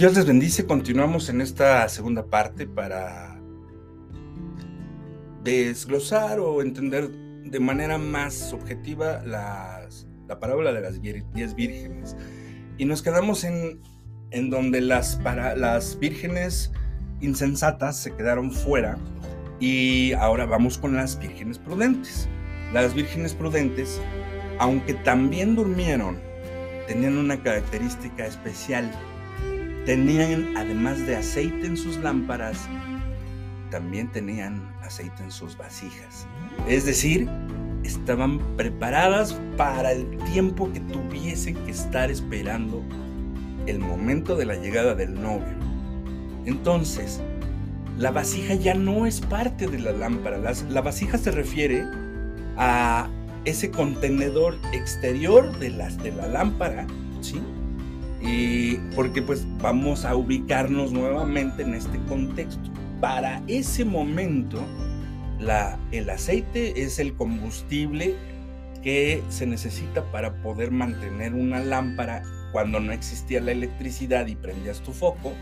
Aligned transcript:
Dios 0.00 0.14
les 0.14 0.24
bendice. 0.24 0.64
Continuamos 0.64 1.28
en 1.28 1.42
esta 1.42 1.86
segunda 1.90 2.24
parte 2.24 2.66
para 2.66 3.38
desglosar 5.44 6.40
o 6.40 6.62
entender 6.62 7.10
de 7.10 7.60
manera 7.60 7.98
más 7.98 8.54
objetiva 8.54 9.22
la 9.26 9.86
parábola 10.40 10.72
de 10.72 10.80
las 10.80 11.02
diez 11.02 11.54
vírgenes. 11.54 12.16
Y 12.78 12.86
nos 12.86 13.02
quedamos 13.02 13.44
en, 13.44 13.82
donde 14.48 14.80
las 14.80 15.18
vírgenes 16.00 16.72
insensatas 17.20 17.98
se 17.98 18.16
quedaron 18.16 18.50
fuera 18.52 18.96
y 19.60 20.14
ahora 20.14 20.46
vamos 20.46 20.78
con 20.78 20.96
las 20.96 21.18
vírgenes 21.18 21.58
prudentes. 21.58 22.26
Las 22.72 22.94
vírgenes 22.94 23.34
prudentes, 23.34 24.00
aunque 24.60 24.94
también 24.94 25.56
durmieron, 25.56 26.18
tenían 26.88 27.18
una 27.18 27.42
característica 27.42 28.24
especial 28.24 28.90
Tenían, 29.86 30.56
además 30.56 31.06
de 31.06 31.16
aceite 31.16 31.66
en 31.66 31.76
sus 31.76 31.96
lámparas, 31.98 32.68
también 33.70 34.10
tenían 34.10 34.68
aceite 34.82 35.22
en 35.22 35.30
sus 35.30 35.56
vasijas. 35.56 36.26
Es 36.68 36.84
decir, 36.84 37.28
estaban 37.82 38.38
preparadas 38.56 39.38
para 39.56 39.92
el 39.92 40.18
tiempo 40.32 40.70
que 40.72 40.80
tuviesen 40.80 41.54
que 41.54 41.70
estar 41.70 42.10
esperando 42.10 42.82
el 43.66 43.78
momento 43.78 44.36
de 44.36 44.46
la 44.46 44.56
llegada 44.56 44.94
del 44.94 45.14
novio. 45.14 45.54
Entonces, 46.44 47.20
la 47.98 48.10
vasija 48.10 48.54
ya 48.54 48.74
no 48.74 49.06
es 49.06 49.20
parte 49.20 49.66
de 49.66 49.78
la 49.78 49.92
lámpara. 49.92 50.38
la 50.38 50.80
vasija 50.80 51.18
se 51.18 51.30
refiere 51.30 51.84
a 52.56 53.08
ese 53.44 53.70
contenedor 53.70 54.56
exterior 54.72 55.58
de, 55.58 55.70
de 55.70 56.12
la 56.12 56.28
lámpara, 56.28 56.86
¿sí? 57.20 57.40
Y 58.20 58.76
porque 58.94 59.22
pues 59.22 59.46
vamos 59.58 60.04
a 60.04 60.14
ubicarnos 60.14 60.92
nuevamente 60.92 61.62
en 61.62 61.74
este 61.74 61.98
contexto. 62.08 62.70
Para 63.00 63.42
ese 63.46 63.84
momento, 63.84 64.62
la, 65.38 65.78
el 65.90 66.10
aceite 66.10 66.82
es 66.82 66.98
el 66.98 67.14
combustible 67.14 68.14
que 68.82 69.22
se 69.28 69.46
necesita 69.46 70.04
para 70.10 70.42
poder 70.42 70.70
mantener 70.70 71.34
una 71.34 71.60
lámpara 71.60 72.22
cuando 72.52 72.80
no 72.80 72.92
existía 72.92 73.40
la 73.40 73.52
electricidad 73.52 74.26
y 74.26 74.34
prendías 74.34 74.80
tu 74.80 74.92
foco, 74.92 75.32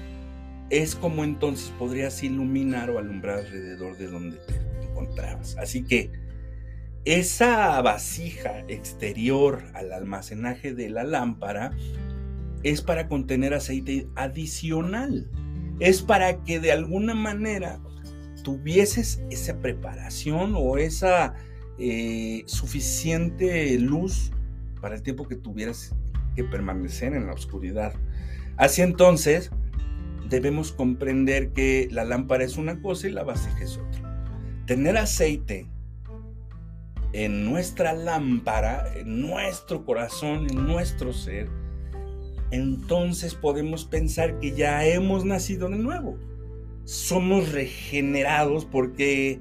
es 0.71 0.95
como 0.95 1.25
entonces 1.25 1.73
podrías 1.79 2.23
iluminar 2.23 2.91
o 2.91 2.99
alumbrar 2.99 3.39
alrededor 3.39 3.97
de 3.97 4.09
donde 4.09 4.37
te 4.37 4.55
encontrabas. 4.85 5.57
Así 5.57 5.85
que 5.85 6.11
esa 7.05 7.81
vasija 7.81 8.65
exterior 8.69 9.63
al 9.73 9.93
almacenaje 9.93 10.75
de 10.75 10.91
la 10.91 11.05
lámpara 11.05 11.71
es 12.63 12.83
para 12.83 13.09
contener 13.09 13.55
aceite 13.55 14.09
adicional. 14.15 15.31
Es 15.81 16.03
para 16.03 16.43
que 16.43 16.61
de 16.61 16.73
alguna 16.73 17.15
manera 17.15 17.81
tuvieses 18.43 19.23
esa 19.31 19.61
preparación 19.61 20.55
o 20.57 20.79
esa 20.79 21.35
eh, 21.79 22.43
suficiente 22.47 23.79
luz 23.79 24.33
para 24.81 24.97
el 24.97 25.03
tiempo 25.03 25.29
que 25.29 25.37
tuvieras 25.37 25.95
que 26.35 26.45
permanecer 26.45 27.15
en 27.15 27.27
la 27.27 27.33
oscuridad. 27.33 27.95
Así 28.57 28.83
entonces, 28.83 29.51
debemos 30.29 30.73
comprender 30.73 31.53
que 31.53 31.89
la 31.91 32.05
lámpara 32.05 32.45
es 32.45 32.57
una 32.57 32.81
cosa 32.81 33.09
y 33.09 33.13
la 33.13 33.23
vasija 33.23 33.63
es 33.63 33.77
otra. 33.77 34.25
Tener 34.67 34.97
aceite 34.97 35.67
en 37.13 37.45
nuestra 37.45 37.93
lámpara, 37.93 38.85
en 38.95 39.21
nuestro 39.21 39.85
corazón, 39.85 40.47
en 40.51 40.67
nuestro 40.67 41.13
ser, 41.13 41.49
entonces 42.51 43.35
podemos 43.35 43.85
pensar 43.85 44.39
que 44.39 44.53
ya 44.53 44.85
hemos 44.87 45.25
nacido 45.25 45.69
de 45.69 45.77
nuevo. 45.77 46.19
Somos 46.85 47.53
regenerados 47.53 48.65
porque 48.65 49.41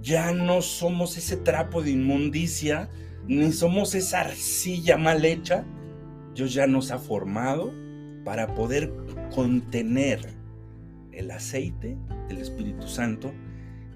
ya 0.00 0.32
no 0.32 0.60
somos 0.60 1.16
ese 1.16 1.36
trapo 1.36 1.82
de 1.82 1.92
inmundicia, 1.92 2.90
ni 3.26 3.52
somos 3.52 3.94
esa 3.94 4.20
arcilla 4.20 4.96
mal 4.96 5.24
hecha. 5.24 5.64
Dios 6.34 6.52
ya 6.52 6.66
nos 6.66 6.90
ha 6.90 6.98
formado 6.98 7.72
para 8.24 8.54
poder 8.54 8.92
contener 9.32 10.34
el 11.12 11.30
aceite 11.30 11.96
del 12.28 12.38
Espíritu 12.38 12.88
Santo 12.88 13.32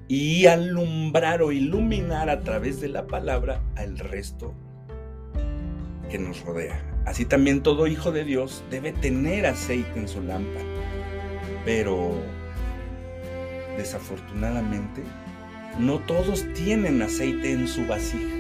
y 0.06 0.47
alumbrar 0.47 1.43
o 1.43 1.53
iluminar 1.53 2.31
a 2.31 2.41
través 2.41 2.81
de 2.81 2.88
la 2.88 3.06
palabra 3.06 3.62
al 3.77 3.98
resto 3.98 4.54
que 6.09 6.19
nos 6.19 6.41
rodea. 6.41 6.88
Así 7.08 7.24
también 7.24 7.62
todo 7.62 7.86
hijo 7.86 8.12
de 8.12 8.22
Dios 8.22 8.62
debe 8.70 8.92
tener 8.92 9.46
aceite 9.46 9.98
en 9.98 10.06
su 10.06 10.20
lámpara. 10.20 10.66
Pero 11.64 12.12
desafortunadamente 13.78 15.02
no 15.78 16.00
todos 16.00 16.44
tienen 16.52 17.00
aceite 17.00 17.52
en 17.52 17.66
su 17.66 17.86
vasija. 17.86 18.36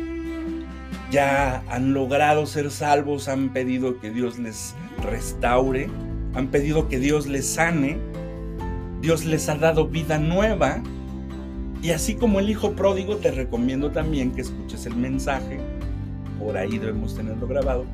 Ya 1.10 1.62
han 1.68 1.94
logrado 1.94 2.44
ser 2.44 2.70
salvos, 2.70 3.28
han 3.28 3.54
pedido 3.54 4.00
que 4.00 4.10
Dios 4.10 4.38
les 4.38 4.74
restaure, 5.02 5.88
han 6.34 6.48
pedido 6.48 6.88
que 6.88 6.98
Dios 6.98 7.26
les 7.26 7.46
sane, 7.46 7.96
Dios 9.00 9.24
les 9.24 9.48
ha 9.48 9.54
dado 9.54 9.88
vida 9.88 10.18
nueva. 10.18 10.82
Y 11.80 11.92
así 11.92 12.16
como 12.16 12.38
el 12.38 12.50
hijo 12.50 12.72
pródigo, 12.72 13.16
te 13.16 13.30
recomiendo 13.30 13.92
también 13.92 14.32
que 14.32 14.42
escuches 14.42 14.84
el 14.84 14.96
mensaje, 14.96 15.58
por 16.38 16.58
ahí 16.58 16.76
debemos 16.76 17.14
tenerlo 17.14 17.46
grabado, 17.46 17.86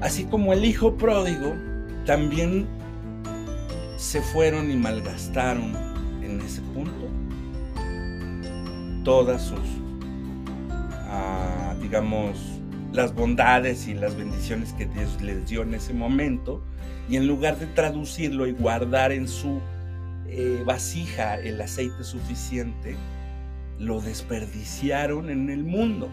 Así 0.00 0.24
como 0.24 0.52
el 0.52 0.64
hijo 0.64 0.96
pródigo, 0.96 1.54
también 2.06 2.66
se 3.96 4.22
fueron 4.22 4.70
y 4.70 4.76
malgastaron 4.76 5.76
en 6.22 6.40
ese 6.40 6.62
punto 6.62 7.08
todas 9.04 9.42
sus, 9.42 9.58
ah, 11.08 11.74
digamos, 11.80 12.38
las 12.92 13.14
bondades 13.14 13.88
y 13.88 13.94
las 13.94 14.16
bendiciones 14.16 14.72
que 14.72 14.86
Dios 14.86 15.20
les 15.20 15.46
dio 15.48 15.62
en 15.62 15.74
ese 15.74 15.92
momento, 15.92 16.62
y 17.08 17.16
en 17.16 17.26
lugar 17.26 17.58
de 17.58 17.66
traducirlo 17.66 18.46
y 18.46 18.52
guardar 18.52 19.12
en 19.12 19.28
su 19.28 19.60
eh, 20.28 20.62
vasija 20.64 21.34
el 21.34 21.60
aceite 21.60 22.04
suficiente, 22.04 22.96
lo 23.78 24.00
desperdiciaron 24.00 25.30
en 25.30 25.50
el 25.50 25.64
mundo. 25.64 26.08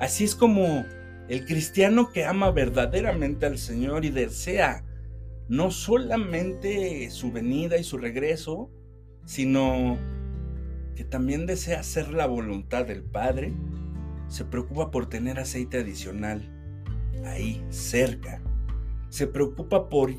Así 0.00 0.24
es 0.24 0.34
como 0.34 0.84
el 1.28 1.44
cristiano 1.46 2.10
que 2.10 2.24
ama 2.24 2.50
verdaderamente 2.50 3.46
al 3.46 3.58
Señor 3.58 4.04
y 4.04 4.10
desea 4.10 4.84
no 5.48 5.70
solamente 5.70 7.10
su 7.10 7.32
venida 7.32 7.76
y 7.76 7.84
su 7.84 7.98
regreso, 7.98 8.70
sino 9.24 9.98
que 10.94 11.04
también 11.04 11.46
desea 11.46 11.80
hacer 11.80 12.12
la 12.12 12.26
voluntad 12.26 12.86
del 12.86 13.02
Padre, 13.02 13.52
se 14.28 14.44
preocupa 14.44 14.90
por 14.90 15.08
tener 15.08 15.38
aceite 15.38 15.78
adicional 15.78 16.42
ahí, 17.24 17.64
cerca. 17.70 18.40
Se 19.08 19.26
preocupa 19.26 19.88
por, 19.88 20.10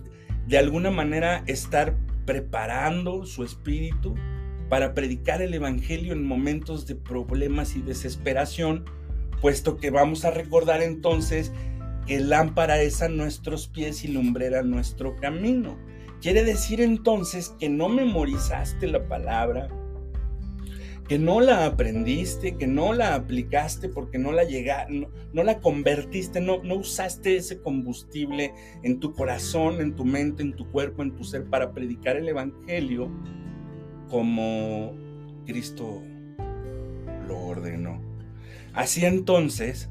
de 0.47 0.57
alguna 0.57 0.91
manera, 0.91 1.43
estar 1.47 1.95
preparando 2.25 3.25
su 3.25 3.43
espíritu 3.43 4.15
para 4.69 4.93
predicar 4.93 5.41
el 5.41 5.53
Evangelio 5.53 6.13
en 6.13 6.23
momentos 6.23 6.87
de 6.87 6.95
problemas 6.95 7.75
y 7.75 7.81
desesperación 7.81 8.85
puesto 9.43 9.75
que 9.75 9.89
vamos 9.89 10.23
a 10.23 10.31
recordar 10.31 10.81
entonces 10.81 11.51
que 12.07 12.21
lámpara 12.21 12.81
es 12.81 13.01
a 13.01 13.09
nuestros 13.09 13.67
pies 13.67 14.05
y 14.05 14.07
lumbrera 14.07 14.63
nuestro 14.63 15.17
camino. 15.17 15.77
Quiere 16.21 16.45
decir 16.45 16.79
entonces 16.79 17.53
que 17.59 17.67
no 17.67 17.89
memorizaste 17.89 18.87
la 18.87 19.05
palabra, 19.09 19.67
que 21.09 21.19
no 21.19 21.41
la 21.41 21.65
aprendiste, 21.65 22.55
que 22.55 22.67
no 22.67 22.93
la 22.93 23.15
aplicaste 23.15 23.89
porque 23.89 24.17
no 24.17 24.31
la 24.31 24.45
llegaste, 24.45 25.09
no, 25.33 25.43
la 25.43 25.59
convertiste, 25.59 26.39
no 26.39 26.61
usaste 26.75 27.35
ese 27.35 27.59
combustible 27.59 28.53
en 28.81 29.01
tu 29.01 29.11
corazón, 29.11 29.81
en 29.81 29.93
tu 29.93 30.05
mente, 30.05 30.41
en 30.41 30.55
tu 30.55 30.71
cuerpo, 30.71 31.03
en 31.03 31.17
tu 31.17 31.25
ser 31.25 31.43
para 31.49 31.73
predicar 31.73 32.15
el 32.15 32.29
Evangelio 32.29 33.11
como 34.09 34.93
Cristo 35.45 36.01
lo 37.27 37.39
ordenó. 37.39 38.12
Así 38.73 39.05
entonces, 39.05 39.89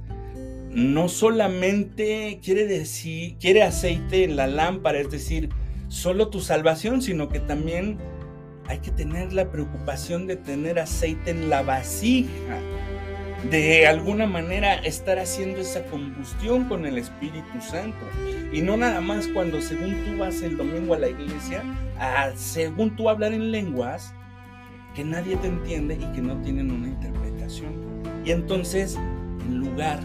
no 0.71 1.09
solamente 1.09 2.41
quiere 2.43 2.67
decir, 2.67 3.37
quiere 3.39 3.63
aceite 3.63 4.25
en 4.25 4.37
la 4.37 4.47
lámpara, 4.47 4.99
es 4.99 5.11
decir, 5.11 5.51
solo 5.89 6.29
tu 6.29 6.41
salvación, 6.41 7.03
sino 7.03 7.29
que 7.29 7.41
también 7.41 7.99
hay 8.67 8.79
que 8.79 8.91
tener 8.91 9.33
la 9.33 9.51
preocupación 9.51 10.27
de 10.27 10.37
tener 10.37 10.79
aceite 10.79 11.31
en 11.31 11.51
la 11.51 11.63
vasija, 11.63 12.59
de 13.51 13.87
alguna 13.87 14.27
manera 14.27 14.75
estar 14.75 15.19
haciendo 15.19 15.61
esa 15.61 15.85
combustión 15.85 16.65
con 16.69 16.87
el 16.87 16.97
Espíritu 16.97 17.61
Santo. 17.61 18.05
Y 18.53 18.63
no 18.63 18.77
nada 18.77 19.01
más 19.01 19.29
cuando 19.29 19.61
según 19.61 19.95
tú 20.05 20.17
vas 20.17 20.43
el 20.43 20.57
domingo 20.57 20.95
a 20.95 20.99
la 20.99 21.09
iglesia, 21.09 21.63
según 22.35 22.97
tú 22.97 23.09
hablar 23.09 23.33
en 23.33 23.51
lenguas 23.51 24.15
que 24.95 25.05
nadie 25.05 25.37
te 25.37 25.49
entiende 25.49 25.95
y 25.95 26.15
que 26.15 26.23
no 26.23 26.41
tienen 26.43 26.71
una 26.71 26.89
interpretación. 26.89 28.12
Y 28.25 28.31
entonces, 28.31 28.99
en 29.47 29.59
lugar 29.59 30.01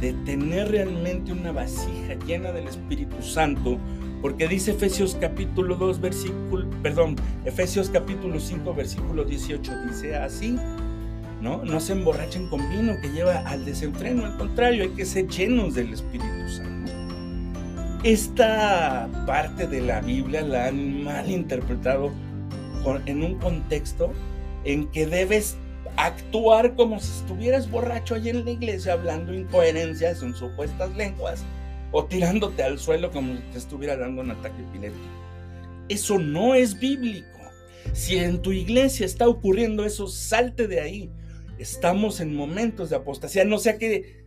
de 0.00 0.12
tener 0.24 0.70
realmente 0.70 1.32
una 1.32 1.52
vasija 1.52 2.14
llena 2.26 2.52
del 2.52 2.68
Espíritu 2.68 3.22
Santo, 3.22 3.78
Porque 4.22 4.46
dice 4.46 4.70
Efesios 4.70 5.18
capítulo 5.20 5.74
2, 5.74 6.00
versículo, 6.00 6.70
perdón, 6.80 7.16
Efesios 7.44 7.90
capítulo 7.90 8.38
5, 8.38 8.72
versículo 8.72 9.24
18, 9.24 9.72
dice 9.88 10.14
así, 10.14 10.56
¿no? 11.40 11.64
No 11.64 11.80
se 11.80 11.94
emborrachen 11.94 12.46
con 12.46 12.60
vino 12.70 12.94
que 13.02 13.08
lleva 13.08 13.38
al 13.38 13.64
desenfreno, 13.64 14.24
al 14.24 14.36
contrario, 14.38 14.84
hay 14.84 14.90
que 14.90 15.04
ser 15.04 15.26
llenos 15.26 15.74
del 15.74 15.92
Espíritu 15.92 16.48
Santo. 16.48 16.92
Esta 18.04 19.08
parte 19.26 19.66
de 19.66 19.80
la 19.80 20.00
Biblia 20.00 20.42
la 20.42 20.68
han 20.68 21.02
mal 21.02 21.28
interpretado 21.28 22.12
en 23.06 23.24
un 23.24 23.38
contexto 23.38 24.12
en 24.64 24.86
que 24.88 25.06
debes 25.06 25.56
actuar 25.96 26.74
como 26.74 27.00
si 27.00 27.10
estuvieras 27.20 27.70
borracho 27.70 28.14
allí 28.14 28.30
en 28.30 28.44
la 28.44 28.50
iglesia 28.52 28.94
hablando 28.94 29.34
incoherencias 29.34 30.22
en 30.22 30.34
supuestas 30.34 30.94
lenguas 30.96 31.44
o 31.90 32.04
tirándote 32.06 32.62
al 32.62 32.78
suelo 32.78 33.10
como 33.10 33.36
si 33.36 33.42
te 33.52 33.58
estuviera 33.58 33.96
dando 33.96 34.22
un 34.22 34.30
ataque 34.30 34.62
epiléptico. 34.62 35.06
Eso 35.88 36.18
no 36.18 36.54
es 36.54 36.78
bíblico. 36.78 37.28
Si 37.92 38.16
en 38.16 38.40
tu 38.40 38.52
iglesia 38.52 39.04
está 39.04 39.28
ocurriendo 39.28 39.84
eso, 39.84 40.06
salte 40.08 40.66
de 40.68 40.80
ahí. 40.80 41.12
Estamos 41.58 42.20
en 42.20 42.34
momentos 42.34 42.90
de 42.90 42.96
apostasía, 42.96 43.44
no 43.44 43.58
sea 43.58 43.76
que 43.76 44.24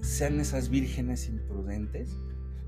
sean 0.00 0.38
esas 0.40 0.68
vírgenes 0.68 1.28
imprudentes, 1.28 2.16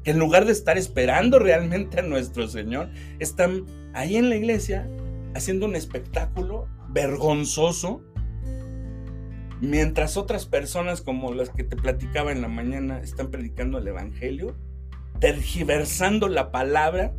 que 0.03 0.11
en 0.11 0.19
lugar 0.19 0.45
de 0.45 0.53
estar 0.53 0.77
esperando 0.77 1.39
realmente 1.39 2.01
a 2.01 2.03
nuestro 2.03 2.49
Señor, 2.49 2.91
están 3.21 3.67
ahí 3.95 4.17
en 4.17 4.29
la 4.29 4.37
iglesia 4.37 4.91
haciendo 5.35 5.67
un 5.67 5.77
espectáculo 5.77 6.67
vergonzoso 6.89 8.03
Mientras 9.61 10.17
otras 10.17 10.47
personas 10.47 11.01
como 11.01 11.35
las 11.35 11.51
que 11.51 11.65
te 11.65 11.77
platicaba 11.77 12.31
en 12.31 12.43
la 12.43 12.49
mañana 12.49 13.01
están 13.01 13.31
predicando 13.31 13.79
el 13.79 13.89
Evangelio, 13.89 14.55
tergiversando 15.19 16.29
la 16.29 16.53
palabra. 16.53 17.13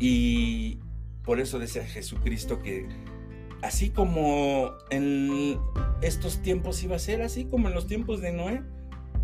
Y 0.00 0.80
por 1.24 1.38
eso 1.38 1.60
decía 1.60 1.84
Jesucristo 1.86 2.60
que 2.60 2.88
así 3.62 3.90
como 3.90 4.72
en 4.90 5.58
estos 6.02 6.42
tiempos 6.42 6.82
iba 6.82 6.96
a 6.96 6.98
ser, 6.98 7.22
así 7.22 7.44
como 7.44 7.68
en 7.68 7.74
los 7.74 7.86
tiempos 7.86 8.20
de 8.20 8.32
Noé, 8.32 8.62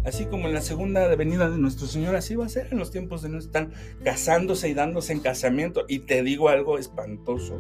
así 0.04 0.26
como 0.26 0.46
en 0.46 0.54
la 0.54 0.60
segunda 0.60 1.14
venida 1.16 1.50
de 1.50 1.58
nuestro 1.58 1.88
Señor, 1.88 2.14
así 2.14 2.37
va 2.37 2.46
a 2.46 2.48
ser 2.48 2.69
en 2.70 2.78
los 2.78 2.92
tiempos 2.92 3.22
de 3.22 3.28
Noé. 3.28 3.40
Están 3.40 3.72
casándose 4.04 4.69
y 4.69 4.75
dándose 4.75 5.12
en 5.12 5.20
casamiento. 5.20 5.84
Y 5.88 6.00
te 6.00 6.22
digo 6.22 6.48
algo 6.48 6.78
espantoso 6.78 7.58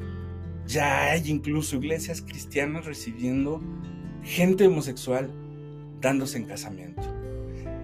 ya 0.70 1.10
hay 1.10 1.22
incluso 1.26 1.76
iglesias 1.76 2.22
cristianas 2.22 2.84
recibiendo 2.84 3.60
gente 4.22 4.66
homosexual 4.68 5.30
dándose 6.00 6.38
en 6.38 6.44
casamiento. 6.44 7.02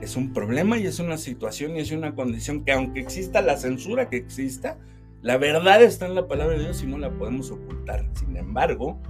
Es 0.00 0.16
un 0.16 0.32
problema 0.32 0.78
y 0.78 0.86
es 0.86 1.00
una 1.00 1.18
situación 1.18 1.76
y 1.76 1.80
es 1.80 1.90
una 1.90 2.14
condición 2.14 2.64
que 2.64 2.72
aunque 2.72 3.00
exista 3.00 3.40
la 3.40 3.56
censura 3.56 4.08
que 4.08 4.16
exista, 4.16 4.78
la 5.20 5.36
verdad 5.36 5.82
está 5.82 6.06
en 6.06 6.14
la 6.14 6.28
palabra 6.28 6.56
de 6.56 6.64
Dios 6.64 6.82
y 6.82 6.86
no 6.86 6.98
la 6.98 7.10
podemos 7.10 7.50
ocultar. 7.50 8.08
Sin 8.14 8.36
embargo, 8.36 9.00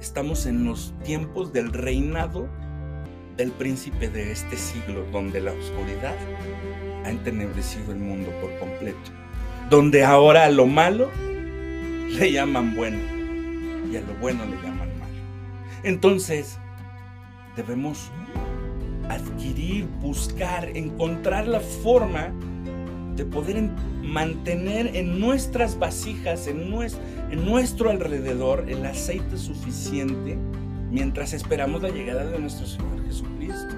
estamos 0.00 0.46
en 0.46 0.64
los 0.64 0.92
tiempos 1.04 1.52
del 1.52 1.72
reinado 1.72 2.48
del 3.36 3.52
príncipe 3.52 4.08
de 4.08 4.32
este 4.32 4.56
siglo, 4.56 5.06
donde 5.12 5.40
la 5.40 5.52
oscuridad 5.52 6.16
ha 7.04 7.10
entenebrecido 7.10 7.92
el 7.92 7.98
mundo 7.98 8.30
por 8.40 8.58
completo, 8.58 9.10
donde 9.70 10.02
ahora 10.02 10.50
lo 10.50 10.66
malo 10.66 11.10
le 12.12 12.32
llaman 12.32 12.74
bueno 12.74 12.98
y 13.90 13.96
a 13.96 14.00
lo 14.00 14.14
bueno 14.20 14.44
le 14.44 14.56
llaman 14.56 14.88
malo. 14.98 15.12
Entonces, 15.82 16.58
debemos 17.56 18.10
adquirir, 19.08 19.86
buscar, 20.00 20.68
encontrar 20.76 21.48
la 21.48 21.60
forma 21.60 22.32
de 23.16 23.24
poder 23.24 23.70
mantener 24.02 24.96
en 24.96 25.20
nuestras 25.20 25.78
vasijas, 25.78 26.46
en 26.46 26.70
nuestro, 26.70 27.02
en 27.30 27.44
nuestro 27.44 27.90
alrededor, 27.90 28.66
el 28.68 28.84
aceite 28.86 29.36
suficiente 29.36 30.38
mientras 30.90 31.32
esperamos 31.32 31.82
la 31.82 31.88
llegada 31.88 32.24
de 32.24 32.38
nuestro 32.38 32.66
Señor 32.66 33.04
Jesucristo. 33.06 33.74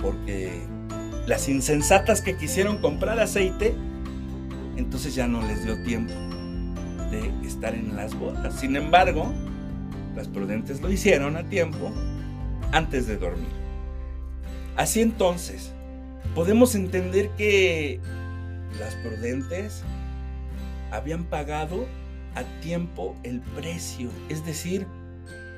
Porque 0.00 0.62
las 1.26 1.48
insensatas 1.48 2.20
que 2.20 2.36
quisieron 2.36 2.78
comprar 2.78 3.20
aceite, 3.20 3.74
entonces 4.76 5.14
ya 5.14 5.28
no 5.28 5.40
les 5.46 5.64
dio 5.64 5.82
tiempo 5.84 6.12
de 7.12 7.46
estar 7.46 7.74
en 7.74 7.94
las 7.94 8.18
bodas. 8.18 8.58
Sin 8.58 8.74
embargo, 8.74 9.32
las 10.16 10.26
prudentes 10.26 10.80
lo 10.80 10.90
hicieron 10.90 11.36
a 11.36 11.48
tiempo 11.48 11.92
antes 12.72 13.06
de 13.06 13.16
dormir. 13.16 13.52
Así 14.76 15.00
entonces, 15.00 15.72
podemos 16.34 16.74
entender 16.74 17.30
que 17.36 18.00
las 18.80 18.94
prudentes 18.96 19.84
habían 20.90 21.24
pagado 21.24 21.86
a 22.34 22.44
tiempo 22.60 23.14
el 23.22 23.40
precio, 23.40 24.08
es 24.28 24.44
decir, 24.44 24.86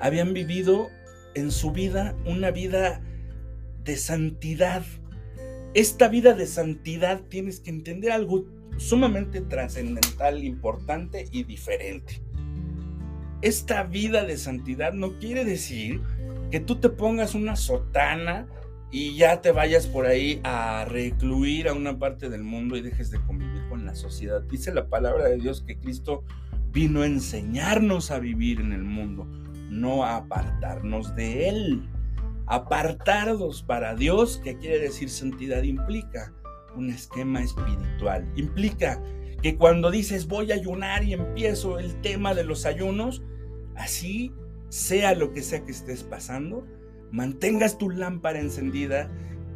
habían 0.00 0.34
vivido 0.34 0.90
en 1.34 1.50
su 1.50 1.70
vida 1.70 2.14
una 2.26 2.50
vida 2.50 3.00
de 3.84 3.96
santidad. 3.96 4.84
Esta 5.74 6.08
vida 6.08 6.34
de 6.34 6.46
santidad 6.46 7.20
tienes 7.28 7.60
que 7.60 7.70
entender 7.70 8.10
algo 8.10 8.44
sumamente 8.76 9.41
trascendental, 9.41 10.44
importante 10.44 11.29
y 11.31 11.44
diferente. 11.44 12.23
Esta 13.43 13.82
vida 13.85 14.25
de 14.25 14.37
santidad 14.37 14.93
no 14.93 15.19
quiere 15.19 15.44
decir 15.44 16.00
que 16.50 16.61
tú 16.61 16.76
te 16.76 16.88
pongas 16.88 17.35
una 17.35 17.56
sotana 17.56 18.47
y 18.91 19.17
ya 19.17 19.41
te 19.43 19.50
vayas 19.50 19.87
por 19.87 20.06
ahí 20.06 20.41
a 20.44 20.85
recluir 20.85 21.69
a 21.69 21.75
una 21.75 21.99
parte 21.99 22.29
del 22.29 22.44
mundo 22.44 22.76
y 22.76 22.81
dejes 22.81 23.11
de 23.11 23.21
convivir 23.21 23.69
con 23.69 23.85
la 23.85 23.94
sociedad. 23.94 24.41
Dice 24.43 24.73
la 24.73 24.88
palabra 24.88 25.29
de 25.29 25.37
Dios 25.37 25.62
que 25.67 25.79
Cristo 25.79 26.23
vino 26.71 27.03
a 27.03 27.06
enseñarnos 27.06 28.11
a 28.11 28.19
vivir 28.19 28.61
en 28.61 28.73
el 28.73 28.85
mundo, 28.85 29.26
no 29.69 30.05
a 30.05 30.17
apartarnos 30.17 31.15
de 31.17 31.49
Él. 31.49 31.88
Apartarnos 32.47 33.62
para 33.62 33.94
Dios, 33.94 34.41
¿qué 34.44 34.59
quiere 34.59 34.79
decir 34.79 35.09
santidad? 35.09 35.62
Implica 35.62 36.32
un 36.76 36.91
esquema 36.91 37.43
espiritual. 37.43 38.31
Implica 38.37 39.03
que 39.43 39.56
cuando 39.56 39.91
dices 39.91 40.26
voy 40.26 40.53
a 40.53 40.55
ayunar 40.55 41.04
y 41.04 41.12
empiezo 41.12 41.78
el 41.78 42.00
tema 42.00 42.35
de 42.35 42.45
los 42.45 42.66
ayunos, 42.66 43.23
así 43.76 44.33
sea 44.69 45.14
lo 45.14 45.33
que 45.33 45.43
sea 45.43 45.64
que 45.64 45.73
estés 45.73 46.02
pasando, 46.02 46.66
mantengas 47.12 47.78
tu 47.78 47.90
lámpara 47.90 48.40
encendida 48.40 49.11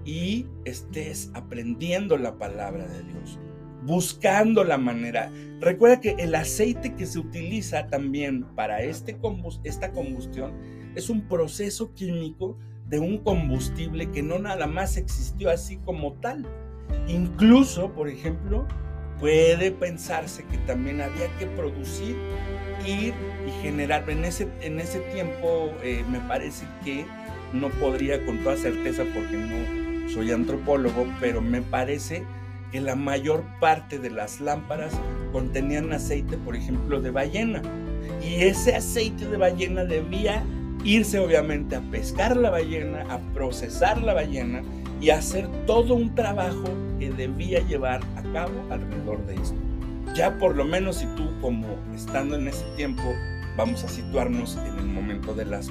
y 0.05 0.47
estés 0.65 1.31
aprendiendo 1.35 2.17
la 2.17 2.39
palabra 2.39 2.87
de 2.87 3.03
Dios, 3.03 3.39
buscando 3.83 4.65
la 4.65 4.79
manera. 4.79 5.31
Recuerda 5.61 6.01
que 6.01 6.17
el 6.19 6.35
aceite 6.35 6.95
que 6.95 7.07
se 7.07 7.19
utiliza 7.19 7.89
también 7.89 8.45
para 8.55 8.83
este 8.83 9.19
esta 9.65 9.93
combustión 9.93 10.53
es 10.95 11.11
un 11.11 11.29
proceso 11.29 11.93
químico 11.95 12.57
de 12.89 12.99
un 12.99 13.19
combustible 13.19 14.11
que 14.11 14.23
no 14.23 14.39
nada 14.39 14.67
más 14.67 14.97
existió 14.97 15.51
así 15.51 15.77
como 15.79 16.15
tal, 16.15 16.47
Incluso, 17.07 17.90
por 17.92 18.09
ejemplo, 18.09 18.66
puede 19.18 19.71
pensarse 19.73 20.45
que 20.45 20.59
también 20.59 21.00
había 21.00 21.28
que 21.38 21.47
producir, 21.47 22.16
ir 22.87 23.14
y 23.47 23.62
generar. 23.62 24.09
En 24.09 24.25
ese, 24.25 24.49
en 24.61 24.80
ese 24.80 25.00
tiempo 25.12 25.73
eh, 25.83 26.04
me 26.09 26.21
parece 26.21 26.66
que 26.85 27.07
no 27.52 27.68
podría 27.71 28.25
con 28.25 28.38
toda 28.38 28.57
certeza 28.57 29.04
porque 29.14 29.37
no 29.37 30.09
soy 30.09 30.33
antropólogo, 30.33 31.07
pero 31.21 31.40
me 31.40 31.62
parece 31.62 32.25
que 32.71 32.80
la 32.80 32.95
mayor 32.95 33.45
parte 33.61 33.99
de 33.99 34.11
las 34.11 34.40
lámparas 34.40 34.92
contenían 35.33 35.92
aceite, 35.92 36.37
por 36.37 36.54
ejemplo, 36.54 37.00
de 37.00 37.11
ballena. 37.11 37.62
Y 38.23 38.42
ese 38.42 38.75
aceite 38.75 39.26
de 39.26 39.37
ballena 39.37 39.85
debía 39.85 40.45
irse 40.85 41.18
obviamente 41.18 41.76
a 41.76 41.80
pescar 41.80 42.37
la 42.37 42.50
ballena, 42.50 43.04
a 43.09 43.18
procesar 43.33 44.00
la 44.02 44.14
ballena 44.14 44.62
y 45.00 45.11
hacer 45.11 45.49
todo 45.67 45.95
un 45.95 46.14
trabajo 46.14 46.64
que 46.99 47.11
debía 47.11 47.61
llevar 47.67 48.00
a 48.17 48.23
cabo 48.33 48.52
alrededor 48.71 49.25
de 49.26 49.35
esto. 49.35 49.57
Ya 50.14 50.37
por 50.38 50.57
lo 50.57 50.64
menos 50.64 50.97
si 50.97 51.07
tú 51.14 51.28
como 51.40 51.67
estando 51.95 52.37
en 52.37 52.49
ese 52.49 52.64
tiempo, 52.76 53.02
vamos 53.57 53.85
a 53.85 53.88
situarnos 53.88 54.57
en 54.57 54.78
el 54.78 54.87
momento 54.87 55.35
de 55.35 55.45
las, 55.45 55.71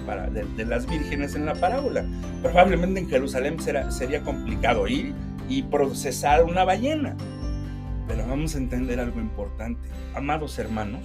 de, 0.56 0.66
las 0.66 0.88
vírgenes 0.88 1.36
en 1.36 1.46
la 1.46 1.56
parábola. 1.56 2.06
Probablemente 2.42 3.00
en 3.00 3.10
Jerusalén 3.10 3.58
sería 3.90 4.24
complicado 4.24 4.88
ir 4.88 5.14
y 5.50 5.64
procesar 5.64 6.44
una 6.44 6.64
ballena. 6.64 7.16
Pero 8.08 8.26
vamos 8.28 8.56
a 8.56 8.60
entender 8.60 9.00
algo 9.00 9.20
importante. 9.20 9.90
Amados 10.16 10.60
hermanos, 10.60 11.02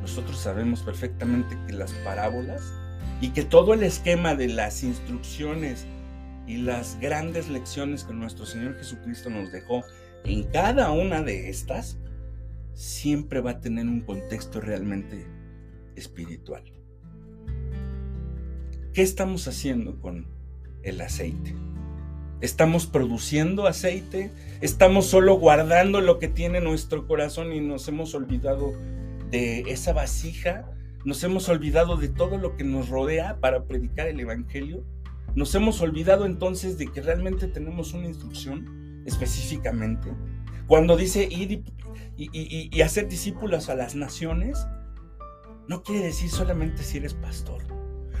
nosotros 0.00 0.38
sabemos 0.38 0.82
perfectamente 0.82 1.56
que 1.66 1.72
las 1.72 1.92
parábolas 2.04 2.62
y 3.20 3.30
que 3.30 3.42
todo 3.42 3.74
el 3.74 3.82
esquema 3.82 4.34
de 4.34 4.48
las 4.48 4.82
instrucciones 4.82 5.86
y 6.48 6.56
las 6.56 6.98
grandes 6.98 7.48
lecciones 7.50 8.04
que 8.04 8.14
nuestro 8.14 8.46
Señor 8.46 8.76
Jesucristo 8.78 9.28
nos 9.28 9.52
dejó 9.52 9.84
en 10.24 10.44
cada 10.44 10.90
una 10.90 11.22
de 11.22 11.50
estas, 11.50 11.98
siempre 12.72 13.40
va 13.40 13.52
a 13.52 13.60
tener 13.60 13.86
un 13.86 14.00
contexto 14.00 14.60
realmente 14.60 15.26
espiritual. 15.94 16.64
¿Qué 18.94 19.02
estamos 19.02 19.46
haciendo 19.46 20.00
con 20.00 20.26
el 20.82 21.00
aceite? 21.02 21.54
Estamos 22.40 22.86
produciendo 22.86 23.66
aceite, 23.66 24.30
estamos 24.60 25.06
solo 25.06 25.34
guardando 25.34 26.00
lo 26.00 26.18
que 26.18 26.28
tiene 26.28 26.60
nuestro 26.60 27.06
corazón 27.06 27.52
y 27.52 27.60
nos 27.60 27.86
hemos 27.88 28.14
olvidado 28.14 28.72
de 29.30 29.60
esa 29.68 29.92
vasija, 29.92 30.70
nos 31.04 31.22
hemos 31.24 31.48
olvidado 31.48 31.96
de 31.96 32.08
todo 32.08 32.38
lo 32.38 32.56
que 32.56 32.64
nos 32.64 32.88
rodea 32.88 33.38
para 33.40 33.64
predicar 33.64 34.06
el 34.06 34.20
Evangelio. 34.20 34.84
Nos 35.38 35.54
hemos 35.54 35.80
olvidado 35.82 36.26
entonces 36.26 36.78
de 36.78 36.88
que 36.88 37.00
realmente 37.00 37.46
tenemos 37.46 37.92
una 37.92 38.08
instrucción 38.08 39.04
específicamente. 39.06 40.08
Cuando 40.66 40.96
dice 40.96 41.28
ir 41.30 41.62
y, 42.16 42.80
hacer 42.80 43.06
discípulos 43.06 43.68
a 43.68 43.76
las 43.76 43.94
naciones, 43.94 44.66
no 45.68 45.84
quiere 45.84 46.06
decir 46.06 46.28
solamente 46.28 46.82
si 46.82 46.96
eres 46.96 47.14
pastor. 47.14 47.62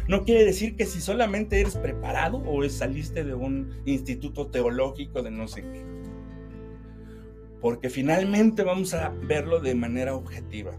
No 0.06 0.22
quiere 0.22 0.44
decir 0.44 0.76
que 0.76 0.86
si 0.86 1.00
solamente 1.00 1.60
eres 1.60 1.74
preparado 1.74 2.40
o 2.46 2.68
saliste 2.68 3.24
de 3.24 3.34
un 3.34 3.72
instituto 3.84 4.46
teológico 4.46 5.20
de 5.20 5.32
no 5.32 5.48
sé 5.48 5.62
qué. 5.62 5.84
Porque 7.60 7.90
finalmente 7.90 8.62
vamos 8.62 8.94
a 8.94 9.08
verlo 9.08 9.58
de 9.58 9.74
manera 9.74 10.14
objetiva. 10.14 10.70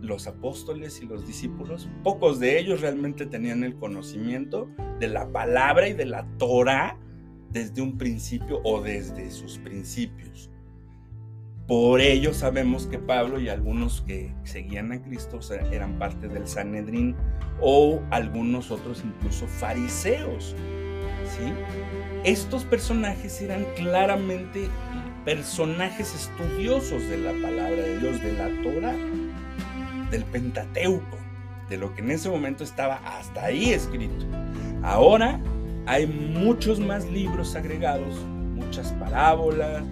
Los 0.00 0.26
apóstoles 0.26 1.02
y 1.02 1.06
los 1.06 1.26
discípulos, 1.26 1.88
pocos 2.04 2.38
de 2.38 2.58
ellos 2.58 2.80
realmente 2.80 3.26
tenían 3.26 3.64
el 3.64 3.76
conocimiento 3.76 4.68
de 5.00 5.08
la 5.08 5.30
palabra 5.32 5.88
y 5.88 5.92
de 5.92 6.06
la 6.06 6.26
Torah 6.38 6.98
desde 7.50 7.82
un 7.82 7.98
principio 7.98 8.60
o 8.64 8.80
desde 8.80 9.30
sus 9.30 9.58
principios. 9.58 10.50
Por 11.66 12.00
ello 12.00 12.32
sabemos 12.32 12.86
que 12.86 12.98
Pablo 12.98 13.38
y 13.38 13.50
algunos 13.50 14.00
que 14.00 14.34
seguían 14.44 14.90
a 14.90 15.02
Cristo 15.02 15.38
eran 15.70 15.98
parte 15.98 16.26
del 16.26 16.48
Sanedrín 16.48 17.14
o 17.60 18.00
algunos 18.10 18.70
otros 18.70 19.02
incluso 19.04 19.46
fariseos. 19.46 20.56
¿sí? 21.26 21.52
Estos 22.24 22.64
personajes 22.64 23.42
eran 23.42 23.66
claramente 23.76 24.68
personajes 25.26 26.14
estudiosos 26.14 27.06
de 27.06 27.18
la 27.18 27.32
palabra 27.32 27.82
de 27.82 27.98
Dios, 27.98 28.22
de 28.22 28.32
la 28.32 28.48
Torah, 28.62 28.96
del 30.10 30.24
Pentateuco, 30.24 31.18
de 31.68 31.76
lo 31.76 31.94
que 31.94 32.00
en 32.00 32.10
ese 32.10 32.28
momento 32.28 32.64
estaba 32.64 32.96
hasta 33.04 33.44
ahí 33.44 33.70
escrito. 33.70 34.24
Ahora 34.82 35.40
hay 35.86 36.06
muchos 36.06 36.80
más 36.80 37.06
libros 37.06 37.54
agregados, 37.54 38.14
muchas 38.54 38.92
parábolas, 38.92 39.82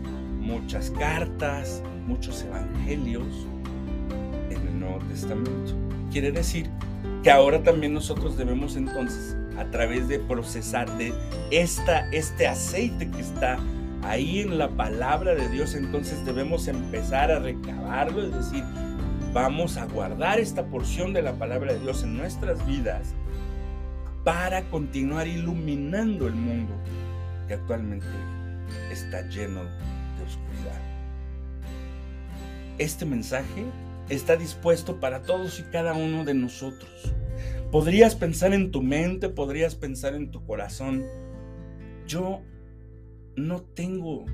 muchas 0.40 0.90
cartas, 0.90 1.82
muchos 2.06 2.42
evangelios 2.42 3.26
en 4.50 4.66
el 4.66 4.80
Nuevo 4.80 4.98
Testamento. 5.08 5.74
Quiere 6.10 6.32
decir 6.32 6.70
que 7.22 7.30
ahora 7.30 7.62
también 7.62 7.92
nosotros 7.92 8.36
debemos 8.36 8.76
entonces, 8.76 9.36
a 9.58 9.64
través 9.70 10.06
de 10.06 10.18
procesar 10.18 10.90
de 10.98 11.12
esta, 11.50 12.08
este 12.10 12.46
aceite 12.46 13.10
que 13.10 13.20
está 13.20 13.58
ahí 14.02 14.40
en 14.40 14.58
la 14.58 14.68
palabra 14.68 15.34
de 15.34 15.48
Dios, 15.48 15.74
entonces 15.74 16.24
debemos 16.24 16.68
empezar 16.68 17.32
a 17.32 17.40
recabarlo, 17.40 18.22
es 18.22 18.34
decir, 18.34 18.62
vamos 19.36 19.76
a 19.76 19.84
guardar 19.84 20.40
esta 20.40 20.64
porción 20.64 21.12
de 21.12 21.20
la 21.20 21.34
palabra 21.34 21.74
de 21.74 21.80
Dios 21.80 22.02
en 22.02 22.16
nuestras 22.16 22.66
vidas 22.66 23.12
para 24.24 24.62
continuar 24.70 25.28
iluminando 25.28 26.26
el 26.26 26.32
mundo 26.32 26.72
que 27.46 27.52
actualmente 27.52 28.06
está 28.90 29.28
lleno 29.28 29.60
oscuridad. 30.26 30.80
Este 32.78 33.04
mensaje 33.04 33.66
está 34.08 34.36
dispuesto 34.36 35.00
para 35.00 35.20
todos 35.20 35.60
y 35.60 35.64
cada 35.64 35.92
uno 35.92 36.24
de 36.24 36.32
nosotros. 36.32 37.12
Podrías 37.70 38.14
pensar 38.14 38.54
en 38.54 38.70
tu 38.70 38.80
mente, 38.80 39.28
podrías 39.28 39.74
pensar 39.74 40.14
en 40.14 40.30
tu 40.30 40.46
corazón. 40.46 41.04
Yo 42.06 42.40
no 43.36 43.60
tengo 43.60 44.24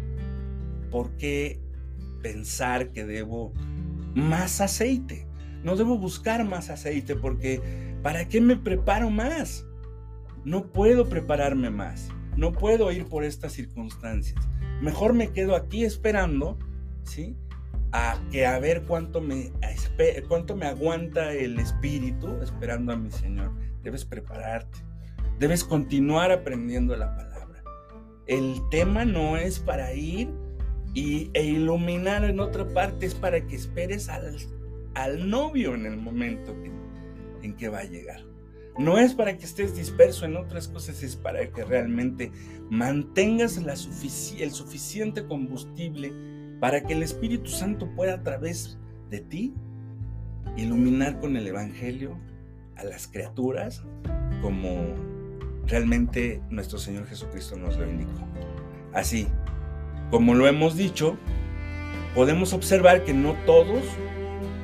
por 0.93 1.11
qué 1.17 1.59
pensar 2.23 2.93
que 2.93 3.05
debo 3.05 3.53
más 4.15 4.61
aceite. 4.61 5.27
No 5.63 5.77
debo 5.77 5.97
buscar 5.97 6.45
más 6.45 6.71
aceite 6.71 7.17
porque 7.17 7.61
¿para 8.03 8.29
qué 8.29 8.41
me 8.41 8.57
preparo 8.57 9.11
más? 9.11 9.65
No 10.45 10.73
puedo 10.73 11.09
prepararme 11.09 11.71
más. 11.71 12.09
No 12.37 12.53
puedo 12.53 12.91
ir 12.91 13.07
por 13.07 13.25
estas 13.25 13.53
circunstancias 13.53 14.49
mejor 14.83 15.15
me 15.15 15.33
quedo 15.33 15.55
aquí 15.57 15.85
esperando, 15.85 16.59
¿sí? 17.05 17.37
A 17.93 18.21
que 18.31 18.47
a 18.47 18.59
ver 18.59 18.83
cuánto 18.83 19.21
me, 19.21 19.53
cuánto 20.29 20.57
me 20.57 20.67
aguanta 20.67 21.33
el 21.33 21.59
espíritu 21.59 22.41
esperando 22.43 22.93
a 22.93 22.97
mi 22.97 23.11
Señor. 23.11 23.53
Debes 23.83 24.05
prepararte, 24.05 24.79
debes 25.39 25.65
continuar 25.65 26.33
aprendiendo 26.33 26.97
la 26.97 27.15
palabra. 27.15 27.63
El 28.27 28.61
tema 28.71 29.05
no 29.05 29.37
es 29.37 29.59
para 29.61 29.95
ir 29.95 30.31
y, 30.95 31.31
e 31.35 31.45
iluminar 31.45 32.25
en 32.25 32.41
otra 32.41 32.69
parte, 32.69 33.07
es 33.07 33.15
para 33.15 33.47
que 33.47 33.57
esperes 33.57 34.09
al, 34.09 34.37
al 34.95 35.29
novio 35.29 35.75
en 35.75 35.87
el 35.87 35.97
momento 35.97 36.55
en 37.43 37.55
que 37.57 37.69
va 37.69 37.81
a 37.81 37.85
llegar. 37.85 38.21
No 38.79 38.99
es 38.99 39.15
para 39.15 39.37
que 39.37 39.45
estés 39.45 39.77
disperso 39.77 40.25
en 40.25 40.37
otras 40.37 40.69
cosas, 40.69 41.03
es 41.03 41.17
para 41.17 41.47
que 41.51 41.65
realmente 41.65 42.33
mantengas 42.71 43.59
la 43.63 43.75
el 43.75 44.51
suficiente 44.51 45.27
combustible 45.27 46.13
para 46.59 46.83
que 46.83 46.95
el 46.95 47.03
Espíritu 47.03 47.51
Santo 47.51 47.91
pueda 47.95 48.15
a 48.15 48.23
través 48.23 48.79
de 49.11 49.21
ti 49.21 49.53
iluminar 50.57 51.21
con 51.21 51.37
el 51.37 51.47
Evangelio 51.47 52.19
a 52.77 52.85
las 52.85 53.09
criaturas 53.09 53.83
como 54.41 54.95
realmente 55.67 56.41
nuestro 56.51 56.79
Señor 56.79 57.07
Jesucristo 57.07 57.57
nos 57.57 57.77
lo 57.77 57.89
indicó. 57.89 58.27
Así, 58.93 59.27
como 60.13 60.35
lo 60.35 60.47
hemos 60.47 60.77
dicho, 60.77 61.17
podemos 62.15 62.53
observar 62.53 63.03
que 63.03 63.15
no 63.15 63.33
todos 63.47 63.83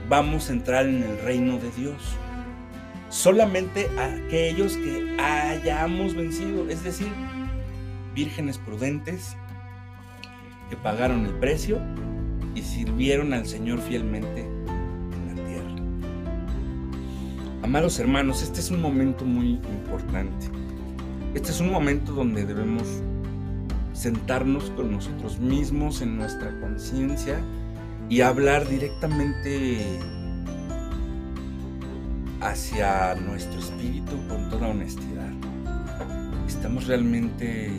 vamos 0.06 0.50
a 0.50 0.52
entrar 0.52 0.86
en 0.86 1.02
el 1.02 1.18
reino 1.22 1.58
de 1.58 1.70
Dios 1.70 1.96
solamente 3.08 3.88
aquellos 3.98 4.76
que 4.76 5.16
hayamos 5.18 6.14
vencido, 6.14 6.68
es 6.68 6.84
decir, 6.84 7.08
vírgenes 8.14 8.58
prudentes 8.58 9.38
que 10.68 10.76
pagaron 10.76 11.24
el 11.24 11.32
precio 11.32 11.78
y 12.54 12.60
sirvieron 12.60 13.32
al 13.32 13.46
Señor 13.46 13.80
fielmente 13.80 14.42
en 14.42 15.28
la 15.28 15.44
tierra. 15.46 15.74
Amados 17.62 17.98
hermanos, 17.98 18.42
este 18.42 18.60
es 18.60 18.70
un 18.70 18.82
momento 18.82 19.24
muy 19.24 19.52
importante. 19.52 20.50
Este 21.34 21.52
es 21.52 21.60
un 21.60 21.70
momento 21.70 22.12
donde 22.12 22.44
debemos 22.44 22.86
sentarnos 23.98 24.70
con 24.70 24.92
nosotros 24.92 25.40
mismos 25.40 26.02
en 26.02 26.16
nuestra 26.16 26.58
conciencia 26.60 27.40
y 28.08 28.20
hablar 28.20 28.68
directamente 28.68 29.98
hacia 32.40 33.16
nuestro 33.16 33.58
espíritu 33.58 34.16
con 34.28 34.48
toda 34.50 34.68
honestidad. 34.68 35.32
¿Estamos 36.46 36.86
realmente 36.86 37.70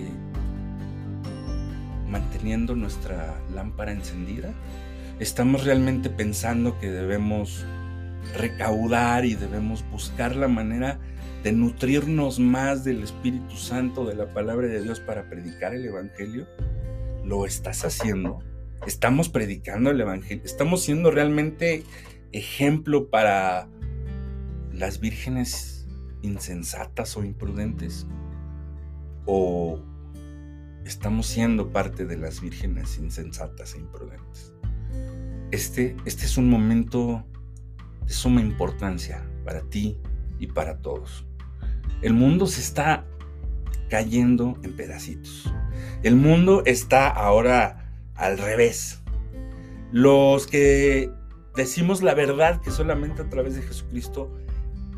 manteniendo 2.10 2.76
nuestra 2.76 3.40
lámpara 3.54 3.94
encendida? 3.94 4.52
¿Estamos 5.20 5.64
realmente 5.64 6.10
pensando 6.10 6.78
que 6.80 6.92
debemos 6.92 7.66
recaudar 8.38 9.24
y 9.24 9.36
debemos 9.36 9.86
buscar 9.90 10.36
la 10.36 10.50
manera 10.50 11.00
de 11.44 11.52
nutrirnos 11.54 12.40
más 12.40 12.84
del 12.84 13.04
Espíritu 13.04 13.56
Santo, 13.56 14.06
de 14.06 14.16
la 14.16 14.34
palabra 14.34 14.68
de 14.68 14.82
Dios 14.82 15.00
para 15.00 15.30
predicar 15.30 15.74
el 15.74 15.86
Evangelio? 15.86 16.48
¿Lo 17.24 17.46
estás 17.46 17.86
haciendo? 17.86 18.40
¿Estamos 18.86 19.30
predicando 19.30 19.92
el 19.92 20.02
Evangelio? 20.02 20.44
¿Estamos 20.44 20.82
siendo 20.84 21.12
realmente 21.12 21.84
ejemplo 22.32 23.10
para 23.10 23.70
las 24.74 25.00
vírgenes 25.00 25.88
insensatas 26.22 27.16
o 27.16 27.24
imprudentes? 27.24 28.06
¿O 29.26 29.80
estamos 30.86 31.28
siendo 31.28 31.72
parte 31.72 32.06
de 32.06 32.18
las 32.18 32.42
vírgenes 32.42 32.98
insensatas 32.98 33.76
e 33.76 33.80
imprudentes? 33.80 34.54
Este, 35.52 35.96
este 36.06 36.26
es 36.26 36.38
un 36.38 36.50
momento 36.50 37.26
de 38.06 38.14
suma 38.14 38.42
importancia 38.42 39.26
para 39.46 39.62
ti 39.62 39.98
y 40.40 40.48
para 40.48 40.78
todos. 40.82 41.29
El 42.02 42.14
mundo 42.14 42.48
se 42.48 42.62
está 42.62 43.06
cayendo 43.90 44.58
en 44.64 44.76
pedacitos. 44.76 45.52
El 46.04 46.16
mundo 46.16 46.64
está 46.66 47.10
ahora 47.10 47.94
al 48.16 48.38
revés. 48.38 49.02
Los 49.92 50.48
que 50.48 51.10
decimos 51.56 52.02
la 52.02 52.14
verdad 52.14 52.62
que 52.62 52.72
solamente 52.72 53.22
a 53.22 53.30
través 53.30 53.56
de 53.56 53.64
Jesucristo 53.64 54.32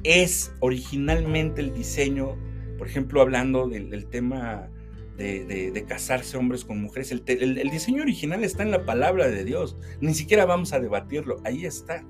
es 0.03 0.53
originalmente 0.59 1.61
el 1.61 1.73
diseño, 1.73 2.37
por 2.77 2.87
ejemplo, 2.87 3.21
hablando 3.21 3.67
del, 3.67 4.05
tema 4.07 4.69
de, 5.17 5.85
casarse 5.87 6.37
hombres 6.37 6.65
con 6.65 6.81
mujeres, 6.81 7.11
el, 7.11 7.69
diseño 7.69 8.01
original 8.01 8.43
está 8.43 8.63
en 8.63 8.71
la 8.71 8.85
palabra 8.85 9.27
de 9.27 9.43
Dios, 9.43 9.77
ni 10.01 10.13
siquiera 10.13 10.45
vamos 10.45 10.73
a 10.73 10.79
debatirlo, 10.79 11.37
ahí 11.45 11.65
está. 11.65 12.03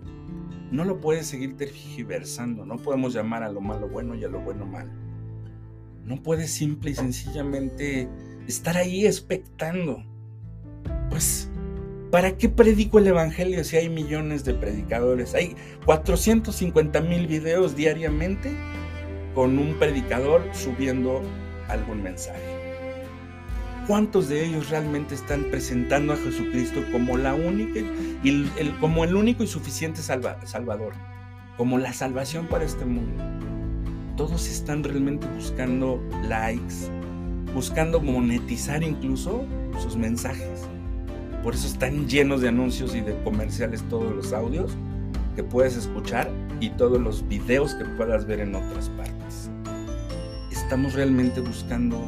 No 0.71 0.85
lo 0.85 1.01
puedes 1.01 1.27
seguir 1.27 1.57
tergiversando, 1.57 2.65
no 2.65 2.77
podemos 2.77 3.13
llamar 3.13 3.43
a 3.43 3.51
lo 3.51 3.59
malo 3.59 3.89
bueno 3.89 4.15
y 4.15 4.23
a 4.23 4.29
lo 4.29 4.39
bueno 4.39 4.65
malo. 4.65 4.89
No 6.05 6.23
puedes 6.23 6.51
simple 6.51 6.91
y 6.91 6.95
sencillamente 6.95 8.07
estar 8.47 8.77
ahí 8.77 9.05
expectando. 9.05 10.03
Pues, 11.09 11.49
¿para 12.09 12.37
qué 12.37 12.47
predico 12.47 12.99
el 12.99 13.07
Evangelio 13.07 13.65
si 13.65 13.75
hay 13.75 13.89
millones 13.89 14.45
de 14.45 14.53
predicadores? 14.53 15.35
Hay 15.35 15.57
450 15.85 17.01
mil 17.01 17.27
videos 17.27 17.75
diariamente 17.75 18.51
con 19.35 19.59
un 19.59 19.77
predicador 19.77 20.41
subiendo 20.53 21.21
algún 21.67 22.01
mensaje. 22.01 22.60
¿Cuántos 23.87 24.29
de 24.29 24.45
ellos 24.45 24.69
realmente 24.69 25.15
están 25.15 25.45
presentando 25.45 26.13
a 26.13 26.17
Jesucristo 26.17 26.81
como 26.91 27.17
la 27.17 27.33
única 27.33 27.79
y 28.23 28.29
el, 28.29 28.77
como 28.79 29.03
el 29.03 29.15
único 29.15 29.43
y 29.43 29.47
suficiente 29.47 30.01
Salvador, 30.03 30.93
como 31.57 31.79
la 31.79 31.91
salvación 31.91 32.45
para 32.45 32.63
este 32.63 32.85
mundo? 32.85 33.23
Todos 34.17 34.47
están 34.47 34.83
realmente 34.83 35.25
buscando 35.35 35.99
likes, 36.27 36.75
buscando 37.55 37.99
monetizar 37.99 38.83
incluso 38.83 39.45
sus 39.81 39.95
mensajes. 39.95 40.67
Por 41.43 41.55
eso 41.55 41.65
están 41.65 42.07
llenos 42.07 42.41
de 42.41 42.49
anuncios 42.49 42.93
y 42.93 43.01
de 43.01 43.19
comerciales 43.23 43.81
todos 43.89 44.15
los 44.15 44.31
audios 44.31 44.71
que 45.35 45.43
puedes 45.43 45.75
escuchar 45.75 46.29
y 46.59 46.69
todos 46.69 47.01
los 47.01 47.27
videos 47.27 47.73
que 47.73 47.85
puedas 47.85 48.27
ver 48.27 48.41
en 48.41 48.53
otras 48.53 48.89
partes. 48.89 49.49
Estamos 50.51 50.93
realmente 50.93 51.41
buscando 51.41 51.99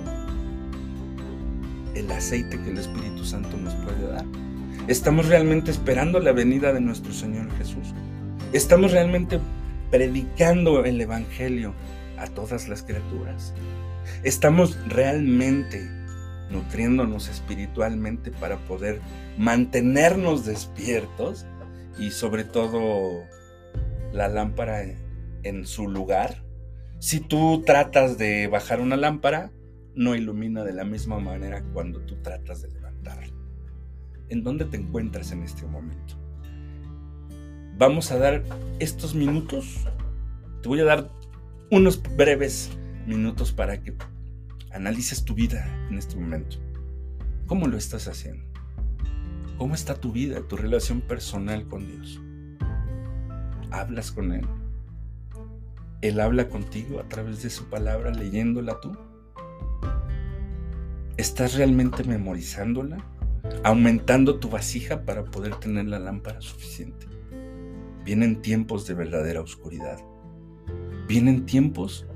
el 1.95 2.11
aceite 2.11 2.59
que 2.61 2.69
el 2.69 2.77
Espíritu 2.77 3.23
Santo 3.23 3.57
nos 3.57 3.73
puede 3.75 4.07
dar. 4.07 4.25
Estamos 4.87 5.27
realmente 5.27 5.71
esperando 5.71 6.19
la 6.19 6.31
venida 6.31 6.73
de 6.73 6.81
nuestro 6.81 7.13
Señor 7.13 7.49
Jesús. 7.57 7.93
Estamos 8.51 8.91
realmente 8.91 9.39
predicando 9.91 10.83
el 10.83 10.99
Evangelio 10.99 11.73
a 12.17 12.27
todas 12.27 12.67
las 12.67 12.83
criaturas. 12.83 13.53
Estamos 14.23 14.77
realmente 14.87 15.89
nutriéndonos 16.49 17.29
espiritualmente 17.29 18.31
para 18.31 18.57
poder 18.57 18.99
mantenernos 19.37 20.45
despiertos 20.45 21.45
y 21.97 22.11
sobre 22.11 22.43
todo 22.43 23.23
la 24.11 24.27
lámpara 24.27 24.83
en 25.43 25.65
su 25.65 25.87
lugar. 25.87 26.43
Si 26.99 27.19
tú 27.19 27.63
tratas 27.65 28.17
de 28.17 28.47
bajar 28.47 28.79
una 28.81 28.95
lámpara, 28.95 29.51
no 29.95 30.15
ilumina 30.15 30.63
de 30.63 30.73
la 30.73 30.83
misma 30.83 31.19
manera 31.19 31.63
cuando 31.73 32.01
tú 32.01 32.15
tratas 32.21 32.61
de 32.61 32.71
levantarla. 32.71 33.33
¿En 34.29 34.43
dónde 34.43 34.65
te 34.65 34.77
encuentras 34.77 35.31
en 35.31 35.43
este 35.43 35.65
momento? 35.65 36.15
Vamos 37.77 38.11
a 38.11 38.17
dar 38.17 38.43
estos 38.79 39.13
minutos. 39.15 39.85
Te 40.61 40.69
voy 40.69 40.79
a 40.79 40.85
dar 40.85 41.11
unos 41.71 42.01
breves 42.15 42.71
minutos 43.05 43.51
para 43.51 43.81
que 43.81 43.95
analices 44.71 45.25
tu 45.25 45.33
vida 45.33 45.65
en 45.89 45.97
este 45.97 46.15
momento. 46.15 46.57
¿Cómo 47.47 47.67
lo 47.67 47.77
estás 47.77 48.07
haciendo? 48.07 48.43
¿Cómo 49.57 49.75
está 49.75 49.95
tu 49.95 50.11
vida, 50.11 50.47
tu 50.47 50.55
relación 50.55 51.01
personal 51.01 51.67
con 51.67 51.85
Dios? 51.85 52.21
¿Hablas 53.71 54.11
con 54.11 54.31
Él? 54.31 54.45
¿Él 56.01 56.19
habla 56.19 56.49
contigo 56.49 56.99
a 56.99 57.07
través 57.07 57.43
de 57.43 57.49
su 57.49 57.65
palabra 57.65 58.11
leyéndola 58.11 58.79
tú? 58.81 58.97
¿Estás 61.15 61.53
realmente 61.53 62.03
memorizándola? 62.03 62.97
¿Aumentando 63.63 64.39
tu 64.39 64.49
vasija 64.49 65.05
para 65.05 65.23
poder 65.25 65.55
tener 65.57 65.85
la 65.85 65.99
lámpara 65.99 66.41
suficiente? 66.41 67.05
Vienen 68.03 68.41
tiempos 68.41 68.87
de 68.87 68.95
verdadera 68.95 69.41
oscuridad. 69.41 69.99
Vienen 71.07 71.45
tiempos 71.45 72.07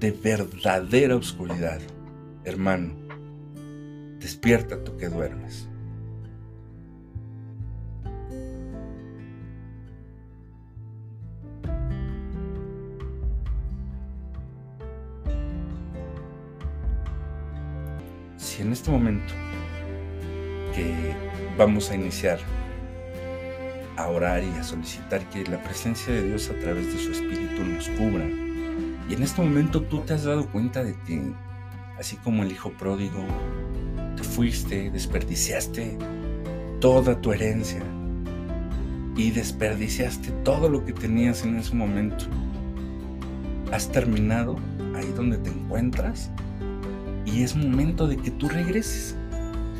de 0.00 0.12
verdadera 0.12 1.14
oscuridad. 1.14 1.78
Hermano, 2.44 2.94
despierta 4.18 4.82
tú 4.82 4.96
que 4.96 5.10
duermes. 5.10 5.67
En 18.60 18.72
este 18.72 18.90
momento 18.90 19.34
que 20.74 21.14
vamos 21.56 21.90
a 21.90 21.94
iniciar 21.94 22.38
a 23.96 24.08
orar 24.08 24.42
y 24.44 24.50
a 24.50 24.62
solicitar 24.62 25.28
que 25.30 25.44
la 25.44 25.60
presencia 25.62 26.12
de 26.12 26.22
Dios 26.22 26.48
a 26.50 26.58
través 26.60 26.92
de 26.92 26.98
su 27.00 27.12
Espíritu 27.12 27.64
nos 27.64 27.88
cubra. 27.90 28.26
Y 29.08 29.14
en 29.14 29.22
este 29.22 29.42
momento 29.42 29.82
tú 29.82 30.00
te 30.00 30.14
has 30.14 30.24
dado 30.24 30.46
cuenta 30.48 30.84
de 30.84 30.94
que, 31.06 31.20
así 31.98 32.16
como 32.16 32.44
el 32.44 32.52
Hijo 32.52 32.70
pródigo, 32.72 33.24
te 34.16 34.22
fuiste, 34.22 34.90
desperdiciaste 34.90 35.98
toda 36.80 37.20
tu 37.20 37.32
herencia 37.32 37.82
y 39.16 39.32
desperdiciaste 39.32 40.30
todo 40.44 40.68
lo 40.68 40.84
que 40.84 40.92
tenías 40.92 41.44
en 41.44 41.56
ese 41.56 41.74
momento. 41.74 42.26
Has 43.72 43.90
terminado 43.90 44.56
ahí 44.94 45.12
donde 45.16 45.38
te 45.38 45.50
encuentras 45.50 46.30
y 47.34 47.42
es 47.42 47.54
momento 47.54 48.06
de 48.06 48.16
que 48.16 48.30
tú 48.30 48.48
regreses. 48.48 49.16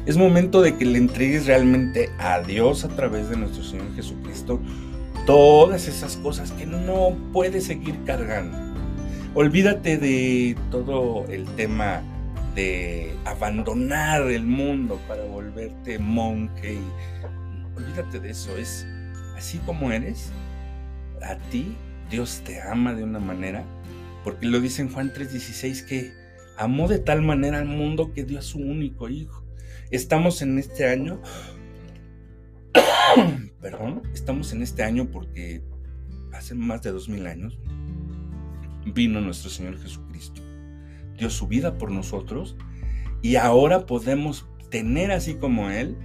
Es 0.06 0.16
momento 0.16 0.62
de 0.62 0.76
que 0.76 0.84
le 0.84 0.98
entregues 0.98 1.46
realmente 1.46 2.11
a 2.18 2.40
Dios 2.40 2.84
a 2.84 2.88
través 2.88 3.28
de 3.28 3.37
nuestro 3.37 3.62
Señor 3.62 3.94
Jesucristo 3.94 4.61
todas 5.26 5.87
esas 5.88 6.16
cosas 6.16 6.52
que 6.52 6.64
no 6.64 7.14
puedes 7.32 7.64
seguir 7.64 7.94
cargando. 8.04 8.56
Olvídate 9.34 9.98
de 9.98 10.56
todo 10.70 11.26
el 11.28 11.44
tema 11.56 12.00
de 12.54 13.14
abandonar 13.26 14.22
el 14.22 14.46
mundo 14.46 14.98
para 15.06 15.24
volverte 15.24 15.98
monje. 15.98 16.78
Olvídate 17.76 18.20
de 18.20 18.30
eso, 18.30 18.56
es 18.56 18.87
así 19.37 19.58
como 19.58 19.92
eres. 19.92 20.32
A 21.22 21.37
ti 21.50 21.76
Dios 22.11 22.40
te 22.44 22.62
ama 22.62 22.94
de 22.94 23.04
una 23.04 23.18
manera, 23.18 23.64
porque 24.24 24.46
lo 24.46 24.61
dice 24.61 24.80
en 24.80 24.90
Juan 24.90 25.12
3:16 25.12 25.82
que 25.82 26.28
amó 26.59 26.88
de 26.88 26.99
tal 26.99 27.23
manera 27.23 27.59
al 27.59 27.66
mundo 27.66 28.12
que 28.12 28.25
dio 28.25 28.38
a 28.38 28.42
su 28.42 28.59
único 28.59 29.09
hijo. 29.09 29.44
Estamos 29.90 30.42
en 30.42 30.59
este 30.59 30.87
año, 30.87 31.23
perdón, 33.61 34.03
estamos 34.12 34.53
en 34.53 34.62
este 34.62 34.83
año 34.83 35.09
porque 35.11 35.62
hace 36.33 36.55
más 36.55 36.83
de 36.83 36.92
dos 36.92 37.09
mil 37.09 37.27
años 37.27 37.59
vino 38.85 39.21
nuestro 39.21 39.51
Señor 39.51 39.79
Jesucristo, 39.79 40.42
dio 41.16 41.31
su 41.31 41.47
vida 41.47 41.79
por 41.79 41.90
nosotros 41.90 42.57
y 43.23 43.37
ahora 43.37 43.87
podemos 43.87 44.47
tener 44.68 45.11
así 45.11 45.37
como 45.37 45.71
Él 45.71 45.97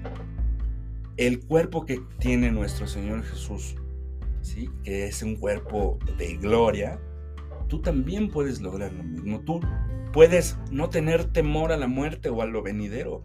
el 1.17 1.39
cuerpo 1.39 1.85
que 1.85 2.01
tiene 2.19 2.51
nuestro 2.51 2.87
Señor 2.87 3.23
Jesús, 3.23 3.75
¿sí? 4.41 4.69
que 4.83 5.07
es 5.07 5.21
un 5.23 5.35
cuerpo 5.35 5.99
de 6.17 6.37
gloria, 6.37 6.99
tú 7.67 7.81
también 7.81 8.29
puedes 8.29 8.61
lograr 8.61 8.93
lo 8.93 9.03
mismo. 9.03 9.39
Tú 9.41 9.59
Puedes 10.13 10.57
no 10.69 10.91
tener 10.91 11.25
temor 11.25 11.71
a 11.71 11.77
la 11.77 11.87
muerte 11.87 12.29
o 12.29 12.43
a 12.43 12.45
lo 12.45 12.61
venidero. 12.61 13.23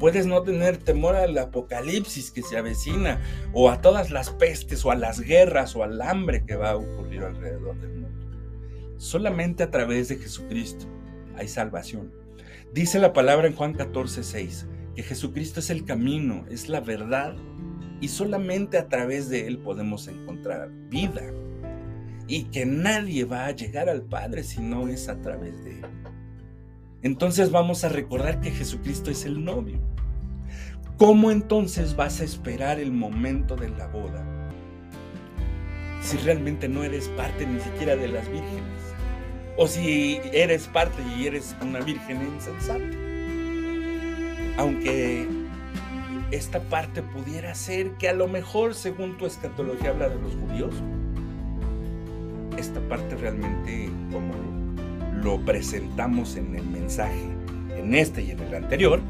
Puedes 0.00 0.26
no 0.26 0.42
tener 0.42 0.76
temor 0.76 1.14
al 1.14 1.38
apocalipsis 1.38 2.32
que 2.32 2.42
se 2.42 2.58
avecina 2.58 3.20
o 3.52 3.70
a 3.70 3.80
todas 3.80 4.10
las 4.10 4.30
pestes 4.30 4.84
o 4.84 4.90
a 4.90 4.96
las 4.96 5.20
guerras 5.20 5.76
o 5.76 5.84
al 5.84 6.02
hambre 6.02 6.44
que 6.44 6.56
va 6.56 6.70
a 6.70 6.76
ocurrir 6.76 7.22
alrededor 7.22 7.80
del 7.80 8.00
mundo. 8.00 8.26
Solamente 8.96 9.62
a 9.62 9.70
través 9.70 10.08
de 10.08 10.16
Jesucristo 10.16 10.86
hay 11.36 11.46
salvación. 11.46 12.12
Dice 12.74 12.98
la 12.98 13.12
palabra 13.12 13.46
en 13.46 13.54
Juan 13.54 13.74
14, 13.74 14.24
6, 14.24 14.66
que 14.96 15.04
Jesucristo 15.04 15.60
es 15.60 15.70
el 15.70 15.84
camino, 15.84 16.44
es 16.50 16.68
la 16.68 16.80
verdad 16.80 17.36
y 18.00 18.08
solamente 18.08 18.76
a 18.76 18.88
través 18.88 19.28
de 19.28 19.46
Él 19.46 19.58
podemos 19.58 20.08
encontrar 20.08 20.68
vida. 20.88 21.22
Y 22.26 22.44
que 22.46 22.66
nadie 22.66 23.24
va 23.24 23.46
a 23.46 23.52
llegar 23.52 23.88
al 23.88 24.02
Padre 24.02 24.42
si 24.42 24.60
no 24.60 24.88
es 24.88 25.08
a 25.08 25.20
través 25.22 25.64
de 25.64 25.78
Él 25.78 25.97
entonces 27.02 27.50
vamos 27.50 27.84
a 27.84 27.88
recordar 27.88 28.40
que 28.40 28.50
Jesucristo 28.50 29.10
es 29.10 29.24
el 29.24 29.44
novio. 29.44 29.78
¿Cómo 30.96 31.30
entonces 31.30 31.94
vas 31.94 32.20
a 32.20 32.24
esperar 32.24 32.80
el 32.80 32.90
momento 32.90 33.54
de 33.54 33.68
la 33.68 33.86
boda? 33.86 34.24
Si 36.02 36.16
realmente 36.16 36.68
no 36.68 36.82
eres 36.82 37.08
parte 37.10 37.46
ni 37.46 37.60
siquiera 37.60 37.94
de 37.94 38.08
las 38.08 38.28
vírgenes. 38.28 38.82
O 39.56 39.68
si 39.68 40.20
eres 40.32 40.66
parte 40.66 41.02
y 41.16 41.26
eres 41.26 41.54
una 41.62 41.80
virgen 41.80 42.20
insensata. 42.34 42.84
Aunque 44.56 45.28
esta 46.32 46.60
parte 46.60 47.02
pudiera 47.02 47.54
ser 47.54 47.92
que 47.92 48.08
a 48.08 48.12
lo 48.12 48.26
mejor, 48.26 48.74
según 48.74 49.16
tu 49.16 49.26
escatología 49.26 49.90
habla 49.90 50.08
de 50.08 50.16
los 50.16 50.32
judíos, 50.34 50.74
esta 52.56 52.80
parte 52.88 53.14
realmente 53.16 53.88
como 54.12 54.34
lo 55.22 55.40
presentamos 55.44 56.36
en 56.36 56.54
el 56.54 56.64
mensaje, 56.64 57.22
en 57.76 57.94
este 57.94 58.22
y 58.22 58.30
en 58.30 58.40
el 58.40 58.54
anterior, 58.54 59.00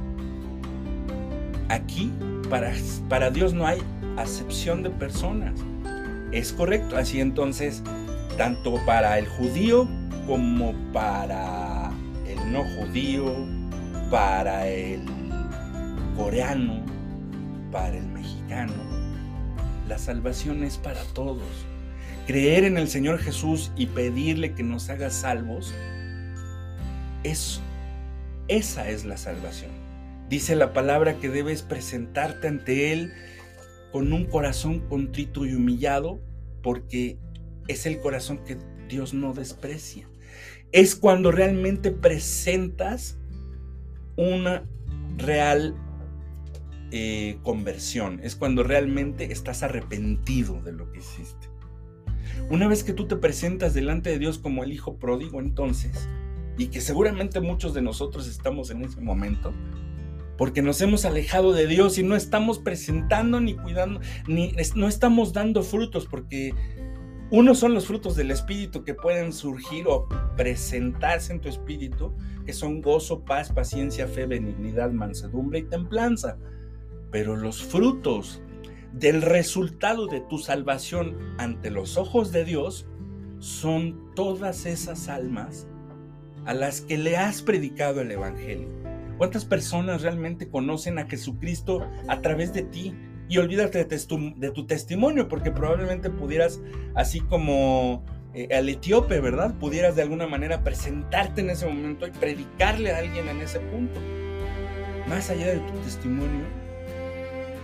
aquí 1.68 2.12
para, 2.48 2.72
para 3.08 3.30
Dios 3.30 3.52
no 3.52 3.66
hay 3.66 3.78
acepción 4.16 4.82
de 4.82 4.90
personas. 4.90 5.54
Es 6.32 6.52
correcto, 6.52 6.96
así 6.96 7.20
entonces, 7.20 7.82
tanto 8.36 8.74
para 8.84 9.18
el 9.18 9.26
judío 9.26 9.88
como 10.26 10.74
para 10.92 11.90
el 12.26 12.52
no 12.52 12.64
judío, 12.64 13.34
para 14.10 14.68
el 14.68 15.00
coreano, 16.16 16.82
para 17.72 17.96
el 17.96 18.06
mexicano. 18.06 18.72
La 19.88 19.98
salvación 19.98 20.64
es 20.64 20.76
para 20.76 21.02
todos. 21.14 21.42
Creer 22.26 22.64
en 22.64 22.76
el 22.76 22.88
Señor 22.88 23.18
Jesús 23.18 23.72
y 23.76 23.86
pedirle 23.86 24.52
que 24.52 24.62
nos 24.62 24.90
haga 24.90 25.08
salvos, 25.08 25.74
es, 27.22 27.60
esa 28.48 28.88
es 28.90 29.04
la 29.04 29.16
salvación. 29.16 29.70
Dice 30.28 30.56
la 30.56 30.72
palabra 30.72 31.18
que 31.18 31.28
debes 31.28 31.62
presentarte 31.62 32.48
ante 32.48 32.92
Él 32.92 33.12
con 33.92 34.12
un 34.12 34.26
corazón 34.26 34.80
contrito 34.80 35.46
y 35.46 35.54
humillado, 35.54 36.20
porque 36.62 37.18
es 37.66 37.86
el 37.86 38.00
corazón 38.00 38.44
que 38.44 38.58
Dios 38.88 39.14
no 39.14 39.32
desprecia. 39.32 40.08
Es 40.72 40.94
cuando 40.94 41.32
realmente 41.32 41.90
presentas 41.90 43.18
una 44.16 44.64
real 45.16 45.74
eh, 46.90 47.38
conversión, 47.42 48.20
es 48.22 48.36
cuando 48.36 48.62
realmente 48.62 49.32
estás 49.32 49.62
arrepentido 49.62 50.60
de 50.62 50.72
lo 50.72 50.90
que 50.92 50.98
hiciste. 50.98 51.48
Una 52.50 52.68
vez 52.68 52.84
que 52.84 52.92
tú 52.92 53.06
te 53.06 53.16
presentas 53.16 53.74
delante 53.74 54.10
de 54.10 54.18
Dios 54.18 54.38
como 54.38 54.64
el 54.64 54.72
hijo 54.72 54.96
pródigo, 54.96 55.40
entonces, 55.40 56.08
y 56.58 56.66
que 56.66 56.80
seguramente 56.80 57.40
muchos 57.40 57.72
de 57.72 57.80
nosotros 57.80 58.26
estamos 58.26 58.70
en 58.70 58.82
ese 58.82 59.00
momento, 59.00 59.54
porque 60.36 60.60
nos 60.60 60.80
hemos 60.80 61.04
alejado 61.04 61.52
de 61.52 61.66
Dios 61.66 61.98
y 61.98 62.02
no 62.02 62.16
estamos 62.16 62.58
presentando 62.58 63.40
ni 63.40 63.54
cuidando, 63.54 64.00
ni 64.26 64.52
no 64.74 64.88
estamos 64.88 65.32
dando 65.32 65.62
frutos, 65.62 66.06
porque 66.06 66.52
unos 67.30 67.58
son 67.58 67.74
los 67.74 67.86
frutos 67.86 68.16
del 68.16 68.30
Espíritu 68.32 68.84
que 68.84 68.94
pueden 68.94 69.32
surgir 69.32 69.86
o 69.86 70.08
presentarse 70.36 71.32
en 71.32 71.40
tu 71.40 71.48
espíritu, 71.48 72.12
que 72.44 72.52
son 72.52 72.80
gozo, 72.80 73.24
paz, 73.24 73.52
paciencia, 73.52 74.08
fe, 74.08 74.26
benignidad, 74.26 74.90
mansedumbre 74.90 75.60
y 75.60 75.64
templanza. 75.64 76.38
Pero 77.10 77.36
los 77.36 77.62
frutos 77.62 78.42
del 78.92 79.22
resultado 79.22 80.06
de 80.06 80.20
tu 80.22 80.38
salvación 80.38 81.16
ante 81.38 81.70
los 81.70 81.96
ojos 81.98 82.32
de 82.32 82.44
Dios 82.44 82.86
son 83.38 84.14
todas 84.14 84.66
esas 84.66 85.08
almas 85.08 85.68
a 86.48 86.54
las 86.54 86.80
que 86.80 86.96
le 86.96 87.18
has 87.18 87.42
predicado 87.42 88.00
el 88.00 88.10
Evangelio. 88.10 88.68
¿Cuántas 89.18 89.44
personas 89.44 90.00
realmente 90.00 90.48
conocen 90.48 90.98
a 90.98 91.04
Jesucristo 91.04 91.86
a 92.08 92.22
través 92.22 92.54
de 92.54 92.62
ti? 92.62 92.94
Y 93.28 93.36
olvídate 93.36 93.84
de, 93.84 94.50
tu 94.52 94.66
testimonio, 94.66 95.28
porque 95.28 95.50
probablemente 95.50 96.08
pudieras, 96.08 96.58
así 96.94 97.20
como 97.20 98.02
eh, 98.32 98.48
al 98.56 98.66
etíope, 98.70 99.20
¿verdad? 99.20 99.56
Pudieras 99.58 99.94
de 99.94 100.00
alguna 100.00 100.26
manera 100.26 100.64
presentarte 100.64 101.42
en 101.42 101.50
ese 101.50 101.66
momento 101.66 102.06
y 102.06 102.12
predicarle 102.12 102.92
a 102.92 102.98
alguien 102.98 103.28
en 103.28 103.42
ese 103.42 103.60
punto. 103.60 104.00
Más 105.06 105.28
allá 105.28 105.48
de 105.48 105.58
tu 105.58 105.74
testimonio, 105.80 106.46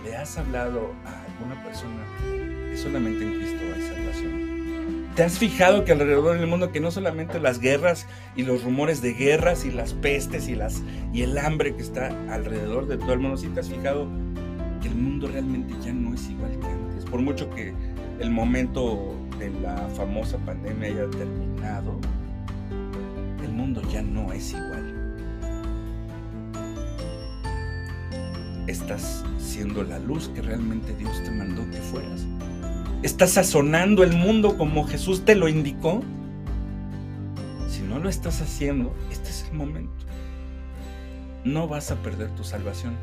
le 0.03 0.15
has 0.15 0.37
hablado 0.37 0.93
a 1.05 1.23
alguna 1.23 1.63
persona 1.63 2.05
que 2.69 2.77
solamente 2.77 3.23
en 3.23 3.33
Cristo 3.33 3.57
salvación. 3.57 3.94
¿Te 5.15 5.23
has 5.23 5.39
fijado 5.39 5.85
que 5.85 5.93
alrededor 5.93 6.37
del 6.37 6.45
mundo 6.45 6.73
que 6.73 6.81
no 6.81 6.91
solamente 6.91 7.39
las 7.39 7.59
guerras 7.59 8.05
y 8.35 8.43
los 8.43 8.65
rumores 8.65 9.01
de 9.01 9.13
guerras 9.13 9.63
y 9.63 9.71
las 9.71 9.93
pestes 9.93 10.49
y 10.49 10.55
las 10.55 10.83
y 11.13 11.21
el 11.21 11.37
hambre 11.37 11.73
que 11.73 11.83
está 11.83 12.09
alrededor 12.29 12.85
de 12.85 12.97
todo 12.97 13.13
el 13.13 13.19
mundo, 13.19 13.37
sí 13.37 13.47
te 13.47 13.61
has 13.61 13.69
fijado 13.69 14.09
que 14.81 14.89
el 14.89 14.95
mundo 14.95 15.29
realmente 15.29 15.73
ya 15.81 15.93
no 15.93 16.13
es 16.13 16.29
igual 16.29 16.59
que 16.59 16.67
antes, 16.67 17.05
por 17.05 17.21
mucho 17.21 17.49
que 17.51 17.73
el 18.19 18.29
momento 18.29 19.15
de 19.39 19.51
la 19.51 19.77
famosa 19.95 20.37
pandemia 20.39 20.89
haya 20.89 21.09
terminado, 21.11 21.97
el 23.41 23.53
mundo 23.53 23.81
ya 23.89 24.01
no 24.01 24.33
es 24.33 24.51
igual. 24.51 25.15
Estás 28.67 29.23
siendo 29.39 29.81
la 29.83 29.97
luz 29.99 30.29
que 30.35 30.41
realmente 30.41 30.93
Dios 30.97 31.23
te 31.23 31.31
mandó 31.31 31.63
que 31.71 31.77
fueras. 31.77 32.25
¿Estás 33.03 33.31
sazonando 33.31 34.03
el 34.03 34.13
mundo 34.13 34.57
como 34.57 34.87
Jesús 34.87 35.25
te 35.25 35.35
lo 35.35 35.47
indicó? 35.47 36.03
Si 37.69 37.81
no 37.81 37.99
lo 37.99 38.09
estás 38.09 38.41
haciendo, 38.41 38.95
este 39.11 39.29
es 39.29 39.45
el 39.49 39.57
momento. 39.57 40.05
No 41.43 41.67
vas 41.67 41.91
a 41.91 41.97
perder 41.97 42.29
tu 42.31 42.43
salvación, 42.43 42.95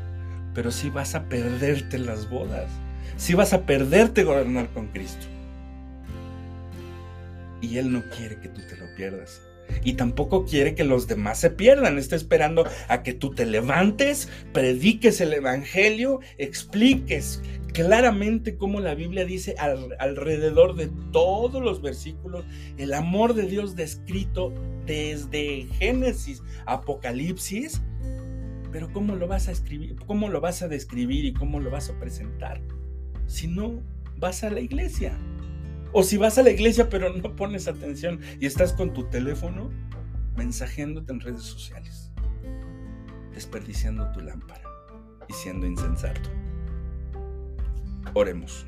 pero 0.53 0.71
sí 0.71 0.89
vas 0.89 1.15
a 1.15 1.23
perderte 1.29 1.99
las 1.99 2.29
bodas. 2.29 2.69
Sí 3.15 3.33
vas 3.33 3.53
a 3.53 3.61
perderte 3.61 4.23
gobernar 4.23 4.69
con 4.69 4.87
Cristo. 4.87 5.27
Y 7.61 7.77
Él 7.77 7.91
no 7.91 8.03
quiere 8.17 8.39
que 8.39 8.49
tú 8.49 8.61
te 8.67 8.75
lo 8.75 8.93
pierdas. 8.95 9.41
Y 9.83 9.93
tampoco 9.93 10.45
quiere 10.45 10.75
que 10.75 10.83
los 10.83 11.07
demás 11.07 11.39
se 11.39 11.49
pierdan. 11.49 11.97
Está 11.97 12.15
esperando 12.15 12.65
a 12.87 13.03
que 13.03 13.13
tú 13.13 13.31
te 13.31 13.45
levantes, 13.45 14.29
prediques 14.51 15.21
el 15.21 15.33
Evangelio, 15.33 16.19
expliques 16.37 17.41
claramente 17.73 18.55
como 18.55 18.79
la 18.79 18.93
Biblia 18.93 19.25
dice 19.25 19.55
alrededor 19.57 20.75
de 20.75 20.89
todos 21.11 21.61
los 21.61 21.81
versículos, 21.81 22.45
el 22.77 22.93
amor 22.93 23.33
de 23.33 23.47
Dios 23.47 23.75
descrito 23.75 24.53
desde 24.85 25.67
Génesis, 25.79 26.43
Apocalipsis, 26.65 27.81
pero 28.71 28.91
¿cómo 28.93 29.15
lo 29.15 29.27
vas 29.27 29.47
a 29.47 29.51
escribir? 29.51 29.95
¿Cómo 30.05 30.29
lo 30.29 30.39
vas 30.39 30.61
a 30.61 30.67
describir 30.67 31.25
y 31.25 31.33
cómo 31.33 31.59
lo 31.59 31.69
vas 31.69 31.89
a 31.89 31.99
presentar? 31.99 32.61
Si 33.27 33.47
no 33.47 33.81
vas 34.17 34.43
a 34.43 34.49
la 34.49 34.59
iglesia. 34.59 35.17
O 35.93 36.01
si 36.01 36.17
vas 36.17 36.39
a 36.39 36.43
la 36.43 36.49
iglesia 36.49 36.89
pero 36.89 37.13
no 37.13 37.35
pones 37.35 37.67
atención 37.67 38.19
y 38.39 38.47
estás 38.47 38.73
con 38.73 38.93
tu 38.93 39.03
teléfono 39.05 39.69
mensajeándote 40.35 41.13
en 41.13 41.19
redes 41.19 41.43
sociales, 41.43 42.11
desperdiciando 43.33 44.11
tu 44.11 44.21
lámpara 44.21 44.63
y 45.29 45.33
siendo 45.33 45.67
insensato. 45.67 46.31
Oremos. 48.15 48.65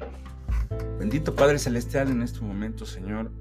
Bendito 1.00 1.36
Padre 1.36 1.58
Celestial, 1.58 2.10
en 2.10 2.22
este 2.22 2.42
momento, 2.42 2.86
Señor, 2.86 3.32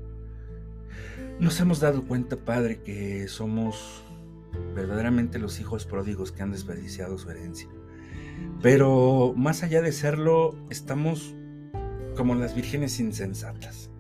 nos 1.39 1.61
hemos 1.61 1.81
dado 1.81 2.05
cuenta, 2.05 2.37
Padre, 2.37 2.81
que 2.81 3.29
somos 3.29 4.03
verdaderamente 4.75 5.39
los 5.39 5.61
hijos 5.61 5.85
pródigos 5.85 6.33
que 6.33 6.43
han 6.43 6.53
desperdiciado 6.53 7.19
su 7.19 7.31
herencia. 7.31 7.69
Pero 8.63 9.35
más 9.37 9.63
allá 9.63 9.83
de 9.83 9.93
serlo, 9.93 10.57
estamos 10.71 11.35
como 12.15 12.35
las 12.35 12.55
vírgenes 12.55 13.01
insensatas. 13.01 13.91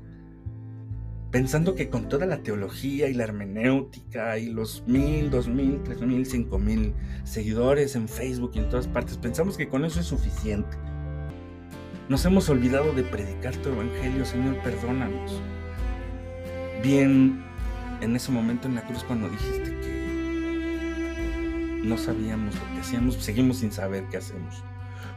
Pensando 1.31 1.75
que 1.75 1.91
con 1.91 2.09
toda 2.09 2.27
la 2.27 2.43
teología 2.43 3.09
y 3.09 3.15
la 3.15 3.25
hermenéutica 3.25 4.39
y 4.39 4.47
los 4.47 4.85
mil, 4.87 5.31
dos 5.31 5.49
mil, 5.49 5.83
tres 5.83 6.01
mil, 6.01 6.25
cinco 6.27 6.59
mil 6.59 6.95
seguidores 7.25 7.97
en 7.97 8.09
Facebook 8.09 8.53
y 8.55 8.59
en 8.61 8.69
todas 8.69 8.87
partes, 8.87 9.19
pensamos 9.19 9.57
que 9.57 9.69
con 9.69 9.85
eso 9.85 10.01
es 10.01 10.07
suficiente 10.07 10.77
nos 12.09 12.25
hemos 12.27 12.49
olvidado 12.51 12.93
de 12.93 13.03
predicar 13.03 13.57
tu 13.57 13.71
evangelio, 13.71 14.27
Señor, 14.27 14.59
perdónanos. 14.63 15.41
Bien, 16.83 17.43
en 18.03 18.15
ese 18.15 18.31
momento 18.31 18.69
en 18.69 18.75
la 18.75 18.83
cruz 18.83 19.03
cuando 19.05 19.31
dijiste 19.31 19.71
que 19.81 20.05
no 21.83 21.97
sabíamos 21.97 22.55
lo 22.55 22.75
que 22.75 22.81
hacíamos, 22.81 23.15
seguimos 23.17 23.57
sin 23.59 23.73
saber 23.73 24.05
qué 24.11 24.19
hacemos. 24.19 24.63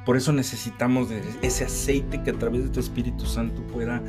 Por 0.08 0.16
eso 0.16 0.32
necesitamos 0.32 1.10
ese 1.42 1.66
aceite 1.66 2.24
que 2.24 2.30
a 2.30 2.34
través 2.34 2.64
de 2.64 2.70
tu 2.70 2.80
Espíritu 2.80 3.26
Santo 3.26 3.62
pueda 3.64 4.02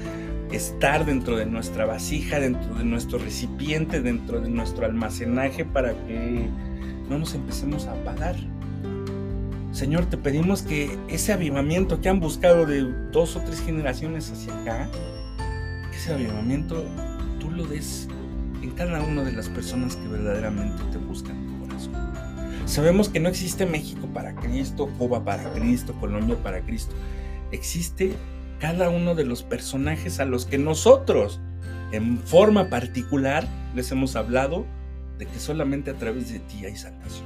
estar 0.53 1.05
dentro 1.05 1.37
de 1.37 1.45
nuestra 1.45 1.87
vasija, 1.87 2.39
dentro 2.39 2.73
de 2.77 2.85
nuestro 2.85 3.19
recipiente, 3.19 4.01
dentro 4.01 4.41
de 4.41 4.49
nuestro 4.49 4.87
almacenaje 4.87 5.65
para 5.65 5.95
que 6.07 6.49
no 7.11 7.19
nos 7.19 7.35
empecemos 7.35 7.89
a 7.89 7.95
apagar. 7.95 8.37
Señor, 9.73 10.07
te 10.07 10.17
pedimos 10.17 10.63
que 10.63 10.97
ese 11.09 11.33
avivamiento 11.33 12.01
que 12.01 12.09
han 12.09 12.21
buscado 12.21 12.65
de 12.65 12.83
dos 13.11 13.35
o 13.35 13.41
tres 13.41 13.61
generaciones 13.61 14.31
hacia 14.31 14.57
acá, 14.61 14.89
que 15.91 15.97
ese 15.97 16.15
avivamiento 16.15 16.85
tú 17.41 17.51
lo 17.51 17.67
des 17.67 18.07
en 18.63 18.71
cada 18.71 19.03
una 19.03 19.25
de 19.25 19.33
las 19.33 19.49
personas 19.49 19.97
que 19.97 20.07
verdaderamente 20.07 20.81
te 20.93 20.99
buscan 20.99 21.37
en 21.39 21.47
tu 21.49 21.67
corazón. 21.67 22.18
Sabemos 22.69 23.09
que 23.09 23.19
no 23.19 23.31
existe 23.31 23.65
México 23.65 24.07
para 24.13 24.35
Cristo, 24.35 24.91
Cuba 24.99 25.25
para 25.25 25.51
Cristo, 25.55 25.95
Colombia 25.99 26.37
para 26.43 26.61
Cristo. 26.61 26.95
Existe 27.51 28.13
cada 28.61 28.91
uno 28.91 29.15
de 29.15 29.25
los 29.25 29.43
personajes 29.43 30.21
a 30.21 30.27
los 30.27 30.45
que 30.45 30.59
nosotros, 30.59 31.41
en 31.93 32.19
forma 32.19 32.69
particular, 32.69 33.49
les 33.75 33.91
hemos 33.91 34.17
hablado 34.17 34.67
de 35.17 35.25
que 35.25 35.39
solamente 35.39 35.91
a 35.91 35.95
través 35.95 36.31
de 36.31 36.41
ti 36.41 36.67
hay 36.67 36.77
salvación. 36.77 37.25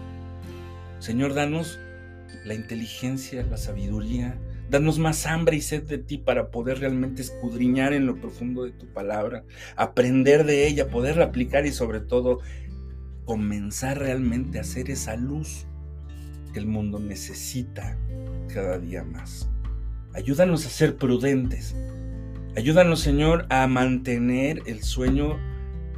Señor, 1.01 1.35
danos 1.35 1.81
la 2.45 2.55
inteligencia, 2.55 3.45
la 3.45 3.57
sabiduría. 3.57 4.39
Danos 4.71 5.01
más 5.01 5.27
hambre 5.27 5.57
y 5.57 5.61
sed 5.61 5.83
de 5.83 5.99
ti 5.99 6.19
para 6.19 6.53
poder 6.53 6.79
realmente 6.79 7.21
escudriñar 7.21 7.93
en 7.95 8.07
lo 8.07 8.15
profundo 8.15 8.63
de 8.63 8.71
tu 8.71 8.87
palabra, 8.87 9.45
aprender 9.75 10.45
de 10.47 10.69
ella, 10.69 10.89
poderla 10.89 11.27
aplicar 11.27 11.67
y 11.67 11.73
sobre 11.73 11.99
todo 11.99 12.39
comenzar 13.25 13.99
realmente 13.99 14.59
a 14.59 14.65
ser 14.65 14.91
esa 14.91 15.17
luz 15.17 15.67
que 16.53 16.59
el 16.59 16.67
mundo 16.67 16.99
necesita 16.99 17.97
cada 18.53 18.79
día 18.79 19.05
más. 19.05 19.49
Ayúdanos 20.15 20.67
a 20.67 20.71
ser 20.71 20.97
prudentes. 20.97 21.75
Ayúdanos, 22.57 23.01
Señor, 23.01 23.47
a 23.49 23.67
mantener 23.67 24.63
el 24.67 24.83
sueño 24.83 25.39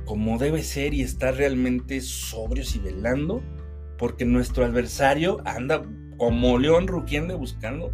como 0.05 0.39
debe 0.39 0.63
ser 0.63 0.95
y 0.95 1.01
estar 1.01 1.35
realmente 1.35 2.01
sobrios 2.01 2.77
y 2.77 2.79
velando 2.79 3.43
porque 3.99 4.25
nuestro 4.25 4.65
adversario 4.65 5.41
anda 5.45 5.83
como 6.17 6.59
león 6.59 6.87
rugiente 6.87 7.35
buscando, 7.35 7.93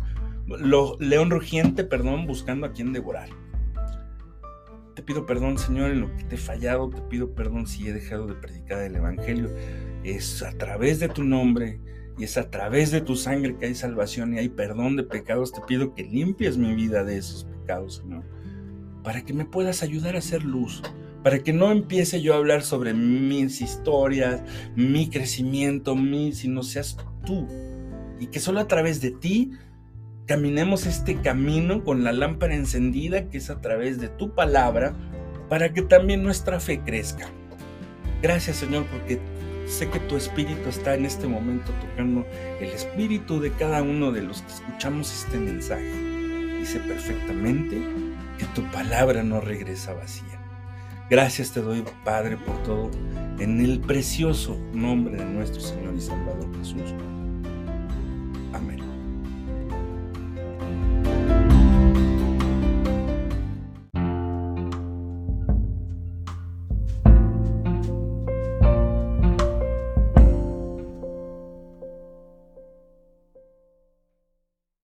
león 0.99 1.31
rugiente, 1.31 1.85
perdón, 1.85 2.27
buscando 2.27 2.67
a 2.67 2.73
quien 2.73 2.93
devorar. 2.93 3.29
Te 4.95 5.03
pido 5.03 5.25
perdón, 5.25 5.59
Señor, 5.59 5.91
en 5.91 6.01
lo 6.01 6.17
que 6.17 6.25
te 6.25 6.35
he 6.35 6.39
fallado, 6.39 6.91
te 6.91 7.01
pido 7.03 7.35
perdón 7.35 7.67
si 7.67 7.87
he 7.89 7.93
dejado 7.93 8.27
de 8.27 8.35
predicar 8.35 8.83
el 8.83 8.97
Evangelio. 8.97 9.55
Es 10.03 10.43
a 10.43 10.53
través 10.53 10.99
de 11.01 11.09
tu 11.09 11.23
nombre 11.23 11.81
y 12.19 12.25
es 12.25 12.37
a 12.37 12.51
través 12.51 12.91
de 12.91 13.01
tu 13.01 13.17
sangre 13.17 13.57
que 13.57 13.67
hay 13.67 13.75
salvación 13.75 14.35
y 14.35 14.39
hay 14.39 14.49
perdón 14.49 14.97
de 14.97 15.05
pecados. 15.05 15.53
Te 15.53 15.61
pido 15.63 15.95
que 15.95 16.05
limpies 16.05 16.59
mi 16.59 16.75
vida 16.75 17.05
de 17.05 17.17
esos 17.17 17.45
pecados, 17.45 17.97
Señor, 17.97 18.25
para 19.05 19.25
que 19.25 19.33
me 19.33 19.45
puedas 19.45 19.83
ayudar 19.83 20.17
a 20.17 20.19
hacer 20.19 20.45
luz, 20.45 20.83
para 21.23 21.39
que 21.39 21.53
no 21.53 21.71
empiece 21.71 22.21
yo 22.21 22.35
a 22.35 22.39
hablar 22.39 22.63
sobre 22.63 22.93
mis 22.93 23.61
historias, 23.61 24.43
mi 24.75 25.09
crecimiento, 25.09 25.95
mi, 25.95 26.33
sino 26.33 26.63
seas 26.63 26.97
tú. 27.25 27.47
Y 28.19 28.27
que 28.27 28.41
solo 28.41 28.61
a 28.61 28.69
través 28.69 29.01
de 29.01 29.13
ti 29.13 29.53
caminemos 30.31 30.87
este 30.87 31.17
camino 31.17 31.83
con 31.83 32.05
la 32.05 32.13
lámpara 32.13 32.55
encendida 32.55 33.29
que 33.29 33.39
es 33.39 33.51
a 33.51 33.61
través 33.61 34.01
de 34.01 34.07
tu 34.07 34.33
palabra, 34.33 34.95
para 35.49 35.73
que 35.73 35.83
también 35.83 36.23
nuestra 36.23 36.61
fe 36.61 36.83
crezca. 36.87 37.27
Gracias 38.23 38.59
Señor 38.59 38.87
porque 38.93 39.19
sé 39.67 39.91
que 39.91 39.99
tu 39.99 40.17
espíritu 40.17 40.69
está 40.69 40.95
en 40.95 41.05
este 41.05 41.27
momento 41.27 41.73
tocando 41.81 42.25
el 42.61 42.69
espíritu 42.69 43.41
de 43.41 43.51
cada 43.51 43.83
uno 43.83 44.13
de 44.13 44.23
los 44.23 44.43
que 44.43 44.53
escuchamos 44.53 45.13
este 45.13 45.37
mensaje. 45.37 45.91
Sé 46.65 46.79
perfectamente 46.79 47.83
que 48.39 48.45
tu 48.55 48.63
palabra 48.71 49.25
no 49.25 49.41
regresa 49.41 49.95
vacía. 49.95 50.39
Gracias 51.11 51.51
te 51.51 51.61
doy, 51.61 51.83
Padre, 52.05 52.37
por 52.37 52.63
todo, 52.63 52.89
en 53.41 53.61
el 53.61 53.81
precioso 53.81 54.57
nombre 54.73 55.17
de 55.17 55.25
nuestro 55.25 55.61
Señor 55.61 55.93
y 55.97 56.01
Salvador 56.01 56.57
Jesús. 56.59 56.95
Amén. 58.53 58.80